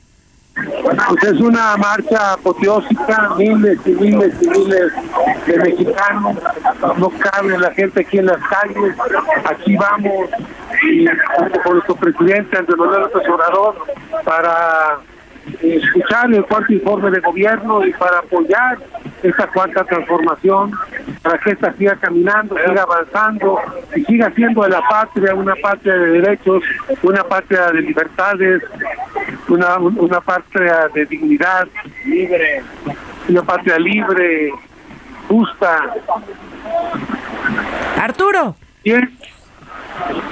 [1.09, 4.93] Pues es una marcha apoteósica, miles y miles y miles
[5.47, 6.37] de mexicanos,
[6.97, 8.95] no cabe la gente aquí en las calles,
[9.45, 10.31] aquí vamos,
[10.83, 11.07] y
[11.63, 13.77] con nuestro presidente Andrés Manuel López Obrador,
[14.25, 14.99] para
[15.63, 18.79] escuchar el cuarto informe de gobierno y para apoyar
[19.23, 20.73] esta cuarta transformación,
[21.23, 23.59] para que esta siga caminando, siga avanzando
[23.97, 26.63] y siga siendo de la patria una patria de derechos,
[27.03, 28.63] una patria de libertades,
[29.49, 31.69] una, una patria de dignidad,
[32.05, 32.63] libre,
[33.29, 34.53] una patria libre,
[35.29, 35.95] justa.
[37.97, 38.57] Arturo.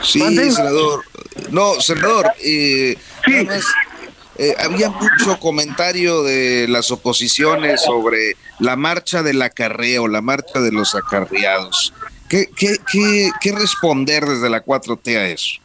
[0.02, 1.02] Sí, senador.
[1.50, 2.26] No, senador.
[2.42, 3.48] Eh, sí.
[4.38, 10.72] Eh, había mucho comentario de las oposiciones sobre la marcha del acarreo, la marcha de
[10.72, 11.94] los acarreados.
[12.28, 15.60] ¿Qué, qué, qué, qué responder desde la 4T a eso?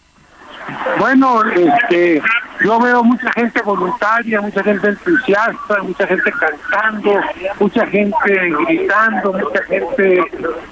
[1.00, 2.22] Bueno, este,
[2.64, 7.20] yo veo mucha gente voluntaria, mucha gente entusiasta, mucha gente cantando,
[7.60, 10.24] mucha gente gritando, mucha gente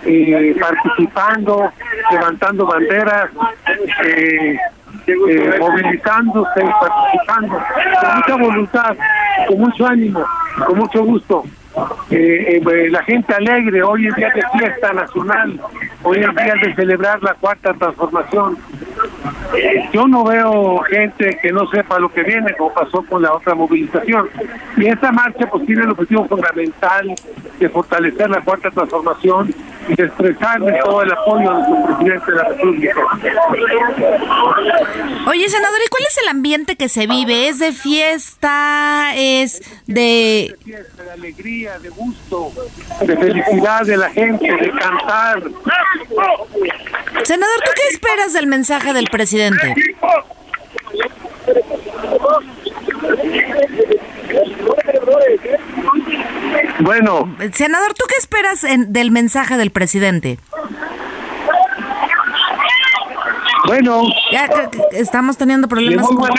[0.05, 1.71] eh, participando,
[2.11, 3.29] levantando banderas.
[4.05, 4.57] Eh,
[5.07, 7.57] eh, movilizándose participando
[8.01, 8.95] con mucha voluntad,
[9.47, 10.23] con mucho ánimo,
[10.65, 11.43] con mucho gusto.
[12.09, 15.59] Eh, eh, la gente alegre, hoy en día de fiesta nacional,
[16.03, 18.57] hoy en día de celebrar la cuarta transformación.
[19.91, 23.55] Yo no veo gente que no sepa lo que viene, como pasó con la otra
[23.55, 24.29] movilización.
[24.77, 27.15] Y esta marcha pues tiene el objetivo fundamental
[27.59, 29.53] de fortalecer la cuarta transformación
[29.87, 33.01] y de expresarle todo el apoyo de su presidente de la República.
[35.27, 37.49] Oye, senador, ¿y cuál es el ambiente que se vive?
[37.49, 39.13] ¿Es de fiesta?
[39.15, 40.55] ¿Es de...
[40.65, 42.51] de alegría, de gusto,
[43.01, 45.41] de felicidad de la gente, de cantar.
[47.23, 49.75] Senador, ¿tú qué esperas del mensaje del presidente?
[56.79, 57.35] Bueno.
[57.53, 60.39] Senador, ¿tú qué esperas del mensaje del presidente?
[63.65, 64.03] Bueno.
[64.31, 64.49] Ya
[64.91, 66.07] estamos teniendo problemas.
[66.07, 66.29] Con...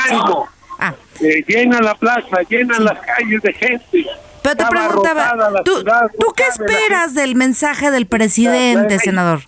[0.79, 0.95] Ah.
[1.21, 4.07] Eh, llena la plaza, llena las calles de gente.
[4.43, 5.85] Pero te preguntaba, ¿tú,
[6.19, 9.43] ¿tú qué esperas del mensaje del presidente, senador?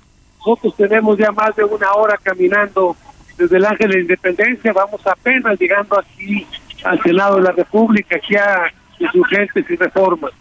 [0.45, 2.97] Nosotros tenemos ya más de una hora caminando
[3.37, 6.47] desde el Ángel de la Independencia, vamos apenas llegando aquí
[6.85, 10.33] al Senado de la República, aquí a insurgentes y reformas.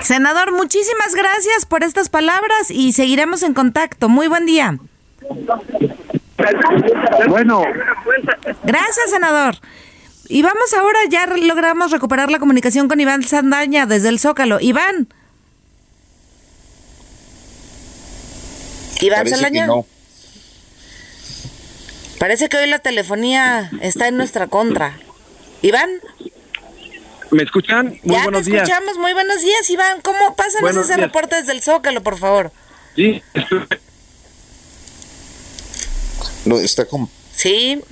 [0.00, 4.08] Senador, muchísimas gracias por estas palabras y seguiremos en contacto.
[4.08, 4.78] Muy buen día.
[7.28, 7.62] Bueno.
[8.64, 9.56] Gracias, senador.
[10.28, 14.58] Y vamos ahora, ya logramos recuperar la comunicación con Iván Sandaña desde el Zócalo.
[14.60, 15.08] Iván.
[19.00, 19.68] Iván Sandaña.
[22.18, 24.98] Parece que hoy la telefonía está en nuestra contra.
[25.62, 25.90] Iván.
[27.30, 27.98] ¿Me escuchan?
[28.02, 28.98] Muy ya buenos te escuchamos.
[28.98, 30.00] Muy buenos días, Iván.
[30.00, 32.52] ¿Cómo pasan ese reporte desde el Zócalo, por favor?
[32.94, 33.22] Sí.
[36.44, 37.10] No, está como...
[37.34, 37.82] Sí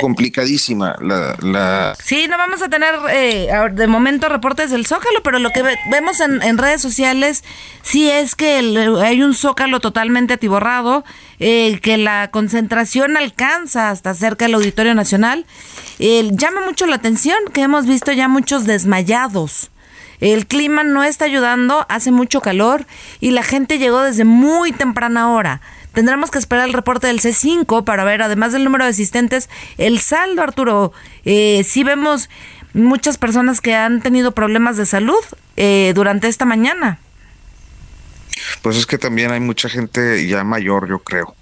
[0.00, 1.96] complicadísima la, la...
[2.02, 6.20] Sí, no vamos a tener eh, de momento reportes del Zócalo, pero lo que vemos
[6.20, 7.44] en, redes sociales
[7.82, 8.58] sí es que
[9.02, 11.04] hay un Zócalo totalmente atiborrado,
[11.38, 15.46] eh, que la concentración alcanza hasta cerca del Auditorio Nacional.
[15.98, 19.70] llama mucho la atención que hemos visto ya muchos desmayados.
[20.20, 22.86] El clima no está ayudando, hace mucho calor
[23.20, 25.62] y la gente llegó desde muy temprana hora.
[25.92, 30.00] Tendremos que esperar el reporte del C5 para ver, además del número de asistentes, el
[30.00, 30.92] saldo, Arturo.
[31.24, 32.28] Eh, sí vemos
[32.72, 35.18] muchas personas que han tenido problemas de salud
[35.56, 36.98] eh, durante esta mañana.
[38.62, 41.34] Pues es que también hay mucha gente ya mayor, yo creo.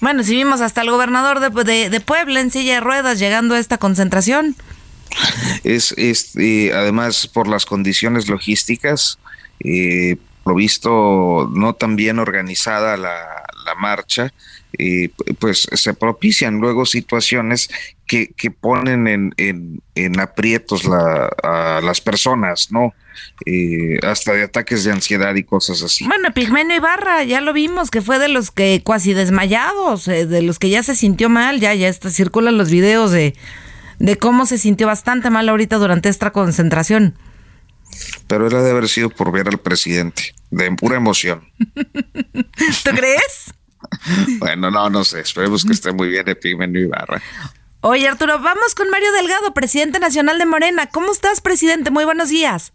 [0.00, 3.58] Bueno, si vimos hasta el gobernador de, de, Puebla en silla de ruedas llegando a
[3.58, 4.56] esta concentración.
[5.64, 6.34] Es, es
[6.72, 9.18] además por las condiciones logísticas,
[9.60, 13.37] eh, lo visto no tan bien organizada la,
[13.68, 14.32] la marcha,
[14.78, 17.70] eh, pues se propician luego situaciones
[18.06, 22.94] que, que ponen en, en, en aprietos la, a las personas, ¿no?
[23.46, 26.04] Eh, hasta de ataques de ansiedad y cosas así.
[26.06, 30.42] Bueno, Pigmenio Ibarra, ya lo vimos, que fue de los que cuasi desmayados, eh, de
[30.42, 33.34] los que ya se sintió mal, ya, ya está, circulan los videos de,
[33.98, 37.14] de cómo se sintió bastante mal ahorita durante esta concentración.
[38.26, 41.42] Pero era de haber sido por ver al presidente, de pura emoción.
[41.74, 43.54] ¿Tú crees?
[44.38, 47.22] bueno, no, no sé, esperemos que esté muy bien Epigmenio Ibarra.
[47.80, 50.88] Oye, Arturo, vamos con Mario Delgado, presidente nacional de Morena.
[50.90, 51.90] ¿Cómo estás, presidente?
[51.90, 52.72] Muy buenos días.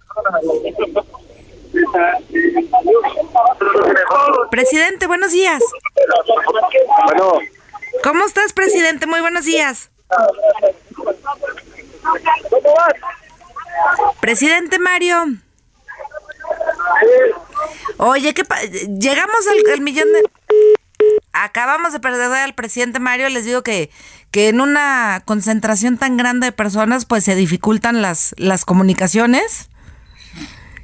[4.49, 5.62] Presidente, buenos días.
[7.06, 7.39] Bueno.
[8.01, 9.06] ¿Cómo estás, presidente?
[9.06, 9.89] Muy buenos días.
[14.22, 15.26] Presidente Mario.
[17.97, 18.43] Oye, ¿qué
[18.99, 20.24] llegamos al, al millón de
[21.34, 23.89] acabamos de perder al presidente Mario, les digo que,
[24.31, 29.69] que en una concentración tan grande de personas, pues se dificultan las, las comunicaciones.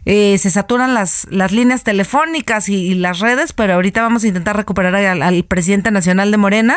[0.05, 4.55] Eh, se saturan las, las líneas telefónicas y, las redes, pero ahorita vamos a intentar
[4.57, 6.75] recuperar al, presidente nacional de Morena.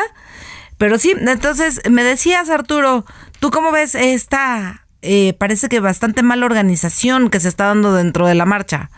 [0.77, 3.05] Pero sí, entonces me decías, Arturo,
[3.39, 8.27] ¿tú cómo ves esta, eh, parece que bastante mala organización que se está dando dentro
[8.27, 8.91] de la marcha?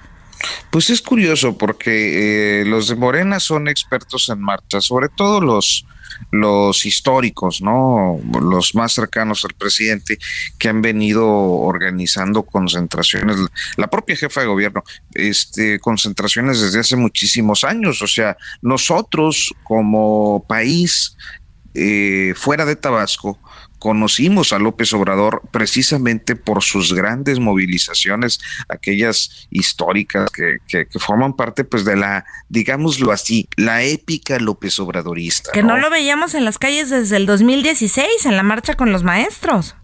[0.69, 5.85] Pues es curioso porque eh, los de Morena son expertos en marcha, sobre todo los
[6.31, 8.19] los históricos, ¿no?
[8.41, 10.17] Los más cercanos al presidente
[10.57, 13.37] que han venido organizando concentraciones,
[13.77, 14.83] la propia jefa de gobierno,
[15.13, 18.01] este, concentraciones desde hace muchísimos años.
[18.01, 21.15] O sea, nosotros como país
[21.73, 23.39] eh, fuera de Tabasco,
[23.85, 31.65] conocimos a López Obrador precisamente por sus grandes movilizaciones, aquellas históricas que, que, forman parte
[31.65, 35.51] pues de la, digámoslo así, la épica López Obradorista.
[35.51, 35.77] Que ¿no?
[35.77, 39.75] lo veíamos en las calles desde el 2016, en la marcha con los maestros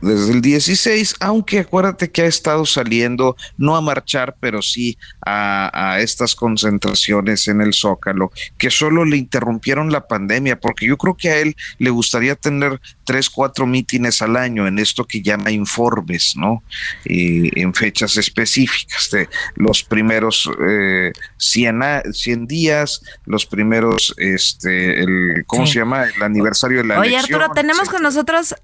[0.00, 5.70] desde el 16, aunque acuérdate que ha estado saliendo, no a marchar, pero sí a,
[5.72, 11.16] a, estas concentraciones en el Zócalo, que solo le interrumpieron la pandemia, porque yo creo
[11.16, 15.50] que a él le gustaría tener tres, cuatro mítines al año en esto que llama
[15.50, 16.62] informes, ¿no?
[17.04, 25.44] Y en fechas específicas, de los primeros eh, 100, 100, días, los primeros, este, el,
[25.46, 26.04] ¿cómo se llama?
[26.04, 28.54] El aniversario de la Oye, Arturo, tenemos con nosotros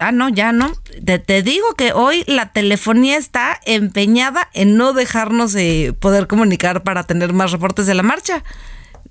[0.00, 0.72] Ah, no, ya no.
[1.04, 7.04] Te, digo que hoy la telefonía está empeñada en no dejarnos eh, poder comunicar para
[7.04, 8.42] tener más reportes de la marcha.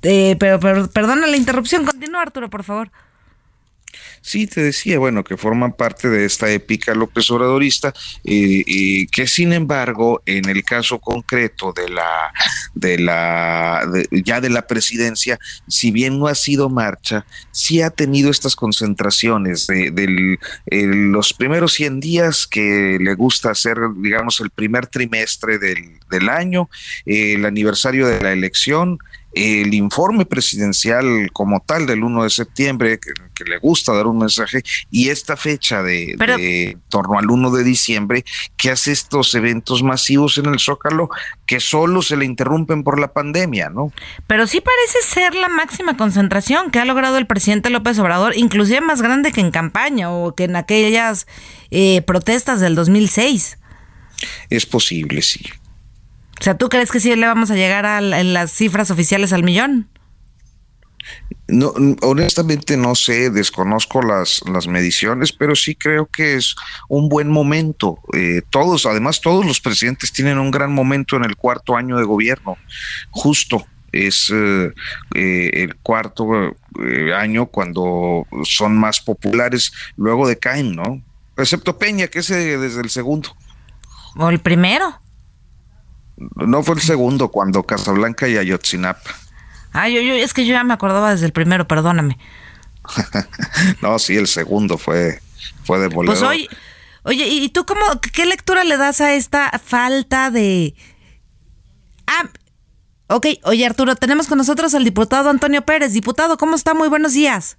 [0.02, 1.86] Eh, pero perdona la interrupción.
[1.86, 2.92] Continúa, Arturo, por favor.
[4.22, 9.54] Sí, te decía, bueno, que forman parte de esta épica López Obradorista, y que sin
[9.54, 12.34] embargo, en el caso concreto de la,
[12.74, 18.32] de la, ya de la presidencia, si bien no ha sido marcha, sí ha tenido
[18.32, 20.38] estas concentraciones de,
[20.72, 26.70] los primeros 100 días que le gusta hacer, digamos, el primer trimestre del, del año,
[27.06, 29.00] el aniversario de la elección,
[29.34, 33.14] el informe presidencial como tal del 1 de septiembre, que,
[33.46, 38.26] le gusta dar un mensaje, y esta fecha de, torno al 1 de diciembre,
[38.58, 41.10] que hace estos eventos masivos en el Zócalo
[41.46, 43.94] que solo se le interrumpen por la pandemia, ¿no?
[44.28, 48.82] Pero sí parece ser la máxima concentración que ha logrado el presidente López Obrador, inclusive
[48.82, 51.26] más grande que en campaña o que en aquellas
[51.72, 53.58] eh, protestas del 2006.
[54.50, 55.42] Es posible, sí.
[56.40, 59.34] O sea, ¿tú crees que sí le vamos a llegar a, en las cifras oficiales
[59.34, 59.90] al millón?
[61.48, 66.56] No, honestamente no sé, desconozco las, las mediciones, pero sí creo que es
[66.88, 68.00] un buen momento.
[68.14, 72.06] Eh, todos, además, todos los presidentes tienen un gran momento en el cuarto año de
[72.06, 72.58] gobierno.
[73.10, 74.72] Justo es eh,
[75.16, 76.28] eh, el cuarto
[77.18, 81.02] año cuando son más populares, luego decaen, ¿no?
[81.36, 83.36] Excepto Peña, que es desde el segundo.
[84.16, 85.02] O el primero.
[86.36, 89.12] No fue el segundo, cuando Casablanca y Ayotzinapa.
[89.72, 92.18] Ah, yo, yo, es que yo ya me acordaba desde el primero, perdóname.
[93.82, 95.22] no, sí, el segundo fue,
[95.64, 96.50] fue de Pues hoy,
[97.04, 97.82] oye, ¿y tú cómo,
[98.14, 100.76] qué lectura le das a esta falta de...
[102.08, 102.28] Ah,
[103.08, 105.94] ok, oye Arturo, tenemos con nosotros al diputado Antonio Pérez.
[105.94, 106.74] Diputado, ¿cómo está?
[106.74, 107.58] Muy buenos días.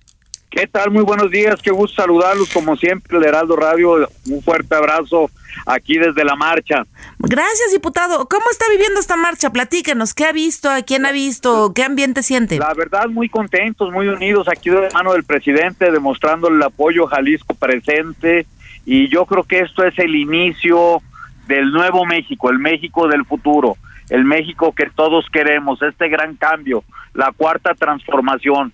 [0.51, 0.91] ¿Qué tal?
[0.91, 5.31] Muy buenos días, qué gusto saludarlos como siempre, el Heraldo Radio, un fuerte abrazo
[5.65, 6.83] aquí desde la marcha.
[7.21, 8.27] Gracias, diputado.
[8.29, 9.51] ¿Cómo está viviendo esta marcha?
[9.51, 10.69] Platíquenos, ¿qué ha visto?
[10.69, 11.73] ¿A quién ha visto?
[11.73, 12.59] ¿Qué ambiente siente?
[12.59, 17.55] La verdad, muy contentos, muy unidos aquí de mano del presidente, demostrando el apoyo Jalisco
[17.55, 18.45] presente
[18.85, 21.01] y yo creo que esto es el inicio
[21.47, 23.77] del nuevo México, el México del futuro,
[24.09, 26.83] el México que todos queremos, este gran cambio,
[27.15, 28.73] la cuarta transformación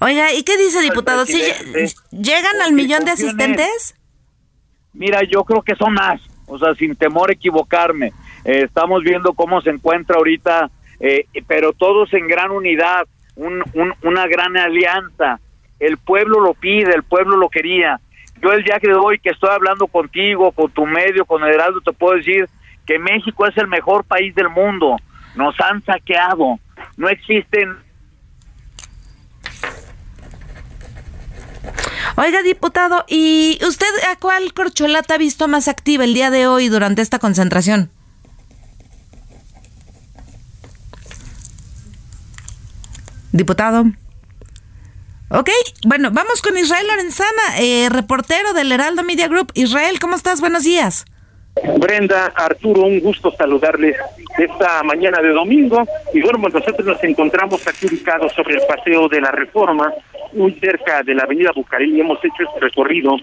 [0.00, 1.26] Oiga, ¿y qué dice, diputado?
[1.26, 1.42] ¿Sí
[2.10, 3.94] ¿Llegan al millón de asistentes?
[4.92, 8.12] Mira, yo creo que son más, o sea, sin temor a equivocarme.
[8.44, 13.06] Eh, estamos viendo cómo se encuentra ahorita, eh, pero todos en gran unidad,
[13.36, 15.40] una gran alianza.
[15.78, 18.00] El pueblo lo pide, el pueblo lo quería.
[18.42, 21.80] Yo el día que hoy que estoy hablando contigo, con tu medio, con el Heraldo,
[21.80, 22.48] te puedo decir
[22.86, 24.96] que México es el mejor país del mundo.
[25.34, 26.58] Nos han saqueado.
[26.96, 27.76] No existen
[32.18, 36.68] Oiga, diputado, ¿y usted a cuál corcholata ha visto más activa el día de hoy
[36.68, 37.90] durante esta concentración?
[43.32, 43.84] Diputado.
[45.28, 45.50] Ok,
[45.86, 49.52] bueno, vamos con Israel Lorenzana, eh, reportero del Heraldo Media Group.
[49.52, 50.40] Israel, ¿cómo estás?
[50.40, 51.04] Buenos días.
[51.62, 53.96] Brenda, Arturo, un gusto saludarles
[54.38, 55.84] esta mañana de domingo.
[56.12, 59.92] Y bueno, pues nosotros nos encontramos aquí ubicados sobre el Paseo de la Reforma,
[60.32, 62.00] muy cerca de la Avenida Bucareli.
[62.00, 63.16] Hemos hecho este recorrido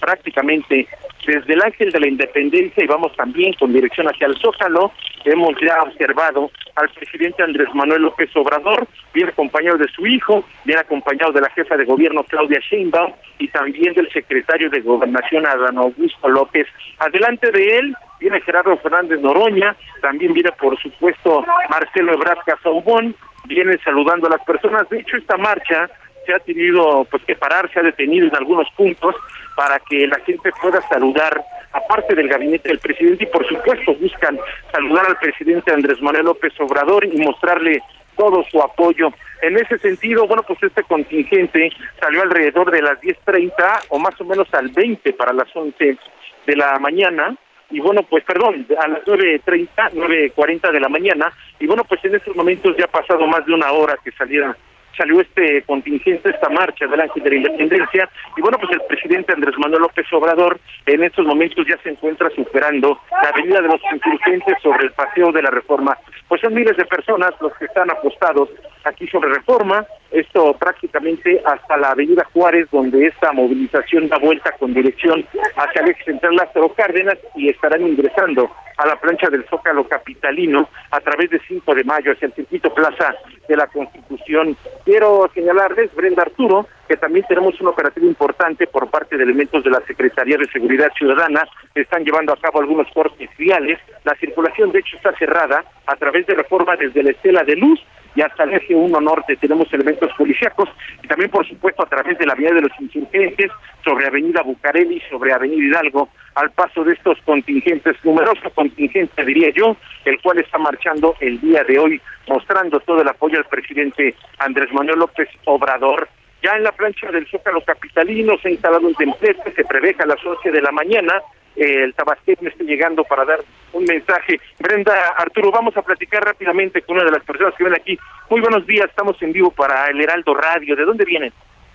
[0.00, 0.86] prácticamente
[1.26, 4.92] desde el Ángel de la Independencia y vamos también con dirección hacia el Zócalo.
[5.24, 10.78] Hemos ya observado al presidente Andrés Manuel López Obrador, bien acompañado de su hijo, bien
[10.78, 15.78] acompañado de la jefa de gobierno Claudia Sheinbaum y también del secretario de Gobernación Adán
[15.78, 16.66] Augusto López.
[16.98, 23.14] Adelante de él viene Gerardo Fernández Noroña, también viene por supuesto Marcelo Ebrard Casaubón,
[23.46, 24.88] viene saludando a las personas.
[24.88, 25.90] De hecho, esta marcha
[26.26, 29.14] se ha tenido pues que parar, se ha detenido en algunos puntos
[29.60, 31.38] para que la gente pueda saludar,
[31.72, 34.38] aparte del gabinete del presidente, y por supuesto buscan
[34.72, 37.82] saludar al presidente Andrés Manuel López Obrador y mostrarle
[38.16, 39.12] todo su apoyo.
[39.42, 43.52] En ese sentido, bueno, pues este contingente salió alrededor de las 10.30
[43.90, 45.98] o más o menos al 20 para las 11
[46.46, 47.36] de la mañana.
[47.70, 51.30] Y bueno, pues perdón, a las 9.30, 9.40 de la mañana.
[51.58, 54.56] Y bueno, pues en estos momentos ya ha pasado más de una hora que salieron
[55.00, 59.32] salió este contingente, esta marcha del Ángel de la Independencia, y bueno, pues el presidente
[59.32, 63.80] Andrés Manuel López Obrador en estos momentos ya se encuentra superando la avenida de los
[63.90, 65.96] insurgentes sobre el paseo de la reforma.
[66.28, 68.50] Pues son miles de personas los que están apostados
[68.84, 74.74] aquí sobre reforma, esto prácticamente hasta la avenida Juárez, donde esta movilización da vuelta con
[74.74, 75.24] dirección
[75.56, 80.68] hacia el ex central Lázaro Cárdenas y estarán ingresando a la plancha del Zócalo Capitalino
[80.90, 83.14] a través de 5 de mayo hacia el circuito Plaza
[83.46, 84.56] de la Constitución.
[84.84, 89.70] Quiero señalarles, Brenda Arturo, que también tenemos un operativo importante por parte de elementos de
[89.70, 93.78] la Secretaría de Seguridad Ciudadana, que están llevando a cabo algunos cortes viales.
[94.04, 97.80] La circulación, de hecho, está cerrada a través de reforma desde la Estela de Luz
[98.14, 100.68] y hasta el eje 1 norte tenemos elementos policíacos
[101.02, 103.50] y también por supuesto a través de la vía de los insurgentes
[103.84, 109.76] sobre Avenida Bucareli, sobre Avenida Hidalgo, al paso de estos contingentes, numeroso contingente diría yo,
[110.04, 114.72] el cual está marchando el día de hoy mostrando todo el apoyo al presidente Andrés
[114.72, 116.08] Manuel López Obrador.
[116.42, 120.06] Ya en la plancha del Zócalo Capitalino se ha instalado un templete, se prevé a
[120.06, 121.22] las 11 de la mañana
[121.56, 123.40] el Tabasquet me esté llegando para dar
[123.72, 124.40] un mensaje.
[124.58, 127.98] Brenda, Arturo, vamos a platicar rápidamente con una de las personas que ven aquí.
[128.28, 130.76] Muy buenos días, estamos en vivo para el Heraldo Radio.
[130.76, 131.32] ¿De dónde vienen?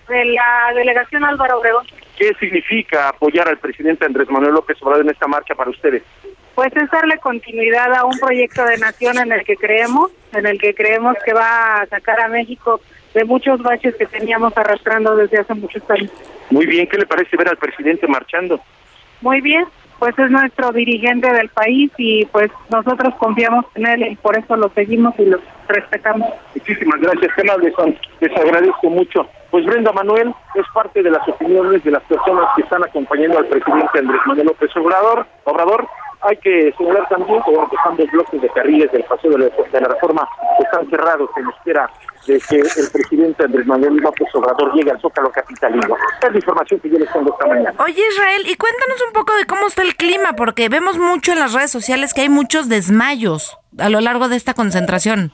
[0.08, 1.86] De la delegación Álvaro Obregón.
[2.16, 6.02] ¿Qué significa apoyar al presidente Andrés Manuel López Obrador en esta marcha para ustedes?
[6.54, 10.58] Pues es darle continuidad a un proyecto de nación en el que creemos, en el
[10.58, 12.80] que creemos que va a sacar a México
[13.16, 16.10] de muchos baches que teníamos arrastrando desde hace muchos años.
[16.50, 18.60] Muy bien, ¿qué le parece ver al presidente marchando?
[19.22, 19.64] Muy bien,
[19.98, 24.54] pues es nuestro dirigente del país y pues nosotros confiamos en él y por eso
[24.56, 26.28] lo seguimos y lo respetamos.
[26.54, 29.26] Muchísimas gracias, qué amables son, les agradezco mucho.
[29.50, 33.46] Pues Brenda Manuel es parte de las opiniones de las personas que están acompañando al
[33.46, 35.26] presidente Andrés Manuel López Obrador.
[35.44, 35.88] Obrador,
[36.26, 39.80] hay que señalar también que bueno, dos bloques de carriles del paseo de la, de
[39.80, 41.90] la reforma están cerrados en espera
[42.26, 45.96] de que el presidente Andrés Manuel López Obrador llegue al Zócalo Capitalino.
[46.22, 47.74] Es la información que yo les tengo esta mañana.
[47.78, 51.38] Oye Israel, y cuéntanos un poco de cómo está el clima, porque vemos mucho en
[51.38, 55.32] las redes sociales que hay muchos desmayos a lo largo de esta concentración.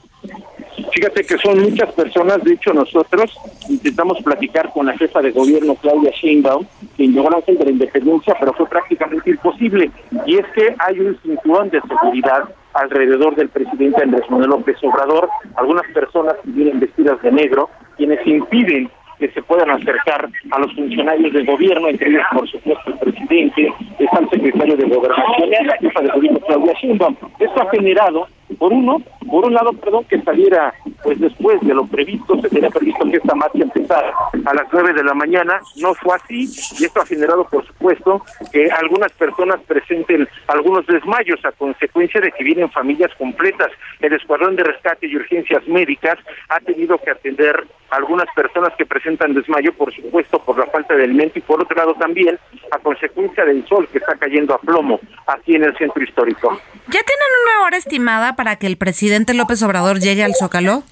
[0.93, 3.35] Fíjate que son muchas personas, de hecho nosotros
[3.67, 7.71] intentamos platicar con la jefa de gobierno Claudia Sheinbaum, quien llegó al ángel de la
[7.71, 9.89] independencia, pero fue prácticamente imposible.
[10.27, 15.29] Y es que hay un cinturón de seguridad alrededor del presidente Andrés Manuel López Obrador,
[15.55, 20.73] algunas personas que vienen vestidas de negro, quienes impiden que se puedan acercar a los
[20.75, 25.77] funcionarios del gobierno, entre ellos, por supuesto, el presidente, está el secretario de Gobernación, la
[25.77, 27.15] jefa de gobierno Claudia Sheinbaum.
[27.39, 30.73] Esto ha generado por uno, por un lado, perdón, que saliera
[31.03, 34.13] pues después de lo previsto, se tenía previsto que esta marcha empezara
[34.45, 36.49] a las nueve de la mañana, no fue así,
[36.79, 42.31] y esto ha generado, por supuesto, que algunas personas presenten algunos desmayos a consecuencia de
[42.31, 43.71] que vienen familias completas.
[43.99, 46.17] El Escuadrón de Rescate y Urgencias Médicas
[46.49, 50.95] ha tenido que atender a algunas personas que presentan desmayo, por supuesto, por la falta
[50.95, 52.39] de alimento y por otro lado también
[52.71, 56.59] a consecuencia del sol que está cayendo a plomo aquí en el centro histórico.
[56.87, 60.83] ¿Ya tienen una hora estimada para que el presidente López Obrador llegue al Zócalo?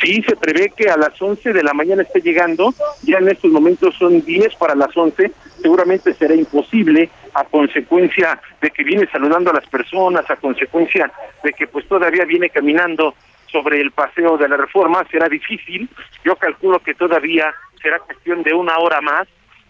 [0.00, 3.50] Sí, se prevé que a las 11 de la mañana esté llegando, ya en estos
[3.50, 9.50] momentos son 10 para las 11, seguramente será imposible a consecuencia de que viene saludando
[9.50, 11.10] a las personas, a consecuencia
[11.42, 13.14] de que pues todavía viene caminando
[13.50, 15.88] sobre el paseo de la reforma, será difícil,
[16.24, 19.28] yo calculo que todavía será cuestión de una hora más,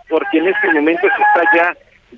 [0.08, 1.76] porque en este momento se está ya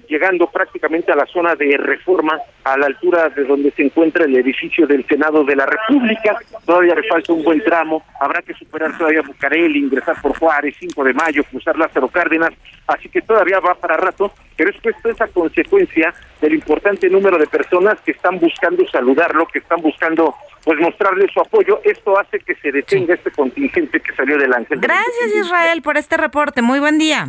[0.09, 4.37] llegando prácticamente a la zona de reforma, a la altura de donde se encuentra el
[4.37, 6.37] edificio del Senado de la República.
[6.65, 11.05] Todavía le falta un buen tramo, habrá que superar todavía Bucareli, ingresar por Juárez, 5
[11.05, 12.53] de mayo, cruzar Lázaro Cárdenas,
[12.87, 17.47] así que todavía va para rato, pero es puesto esa consecuencia del importante número de
[17.47, 20.35] personas que están buscando saludarlo, que están buscando
[20.65, 21.81] pues mostrarle su apoyo.
[21.85, 24.81] Esto hace que se detenga este contingente que salió del ángel.
[24.81, 26.63] Gracias Israel por este reporte.
[26.63, 27.29] Muy buen día.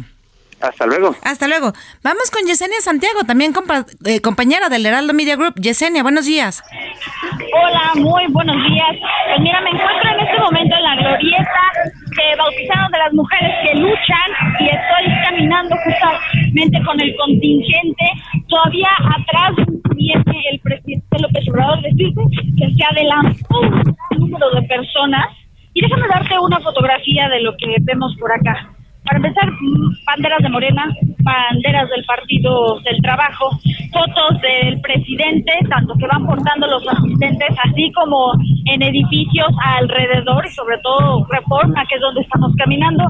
[0.62, 1.16] Hasta luego.
[1.22, 1.74] Hasta luego.
[2.04, 3.54] Vamos con Yesenia Santiago, también
[4.06, 5.56] eh, compañera del Heraldo Media Group.
[5.60, 6.64] Yesenia, buenos días.
[7.54, 8.96] Hola, muy buenos días.
[9.28, 11.62] Pues mira, me encuentro en este momento en la glorieta
[12.16, 14.30] que bautizaron de las mujeres que luchan
[14.60, 18.06] y estoy caminando justamente con el contingente.
[18.48, 19.54] Todavía atrás
[19.96, 22.22] viene el presidente López Obrador, decirte
[22.58, 25.26] que se adelantó un número de personas.
[25.74, 28.75] Y déjame darte una fotografía de lo que vemos por acá.
[29.06, 29.50] Para empezar,
[30.06, 30.94] banderas de Morena,
[31.26, 33.50] banderas del Partido del Trabajo,
[33.92, 38.34] fotos del presidente, tanto que van portando los asistentes, así como
[38.66, 43.04] en edificios alrededor y sobre todo Reforma, que es donde estamos caminando.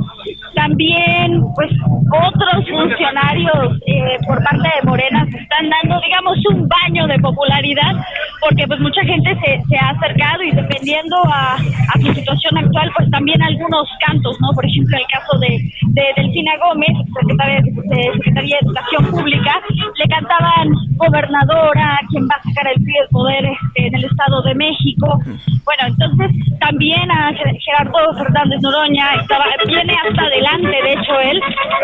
[0.56, 1.72] También, pues,
[2.12, 7.94] otros funcionarios eh, por parte de Morena se están dando, digamos, un baño de popularidad,
[8.40, 12.92] porque pues mucha gente se, se ha acercado y dependiendo a, a su situación actual,
[12.98, 14.50] pues también algunos cantos, ¿no?
[14.54, 19.62] Por ejemplo, el caso de de Delfina Gómez, secretaria de, Secretaría de Educación Pública,
[19.96, 24.42] le cantaban gobernadora, quien va a sacar el pie del poder este, en el Estado
[24.44, 25.20] de México.
[25.66, 31.42] Bueno, entonces también a Gerardo Fernández Noroña estaba, viene hasta adelante, de hecho él,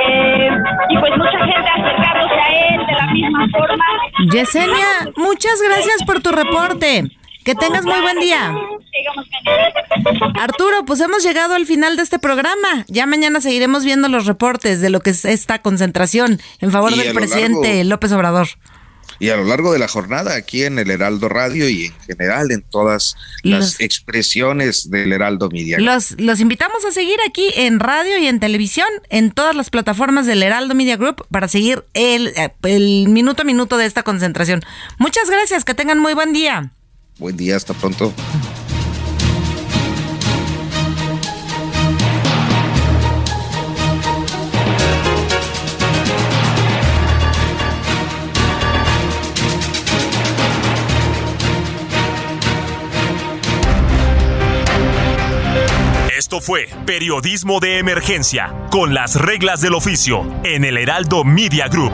[0.08, 0.50] eh,
[0.90, 3.86] y pues mucha gente acercándose a él de la misma forma.
[4.32, 7.21] Yesenia, muchas gracias por tu reporte.
[7.44, 8.56] Que tengas muy buen día.
[10.36, 12.86] Arturo, pues hemos llegado al final de este programa.
[12.88, 17.14] Ya mañana seguiremos viendo los reportes de lo que es esta concentración en favor del
[17.14, 18.48] presidente López Obrador.
[19.20, 22.52] Y a lo largo de la jornada, aquí en el Heraldo Radio y en general
[22.52, 25.78] en todas las expresiones del Heraldo Media.
[25.80, 30.26] Los, los invitamos a seguir aquí en radio y en televisión, en todas las plataformas
[30.26, 32.34] del Heraldo Media Group, para seguir el,
[32.64, 34.64] el minuto a minuto de esta concentración.
[34.98, 36.72] Muchas gracias, que tengan muy buen día.
[37.22, 38.12] Buen día, hasta pronto.
[56.18, 61.94] Esto fue Periodismo de Emergencia, con las reglas del oficio, en el Heraldo Media Group.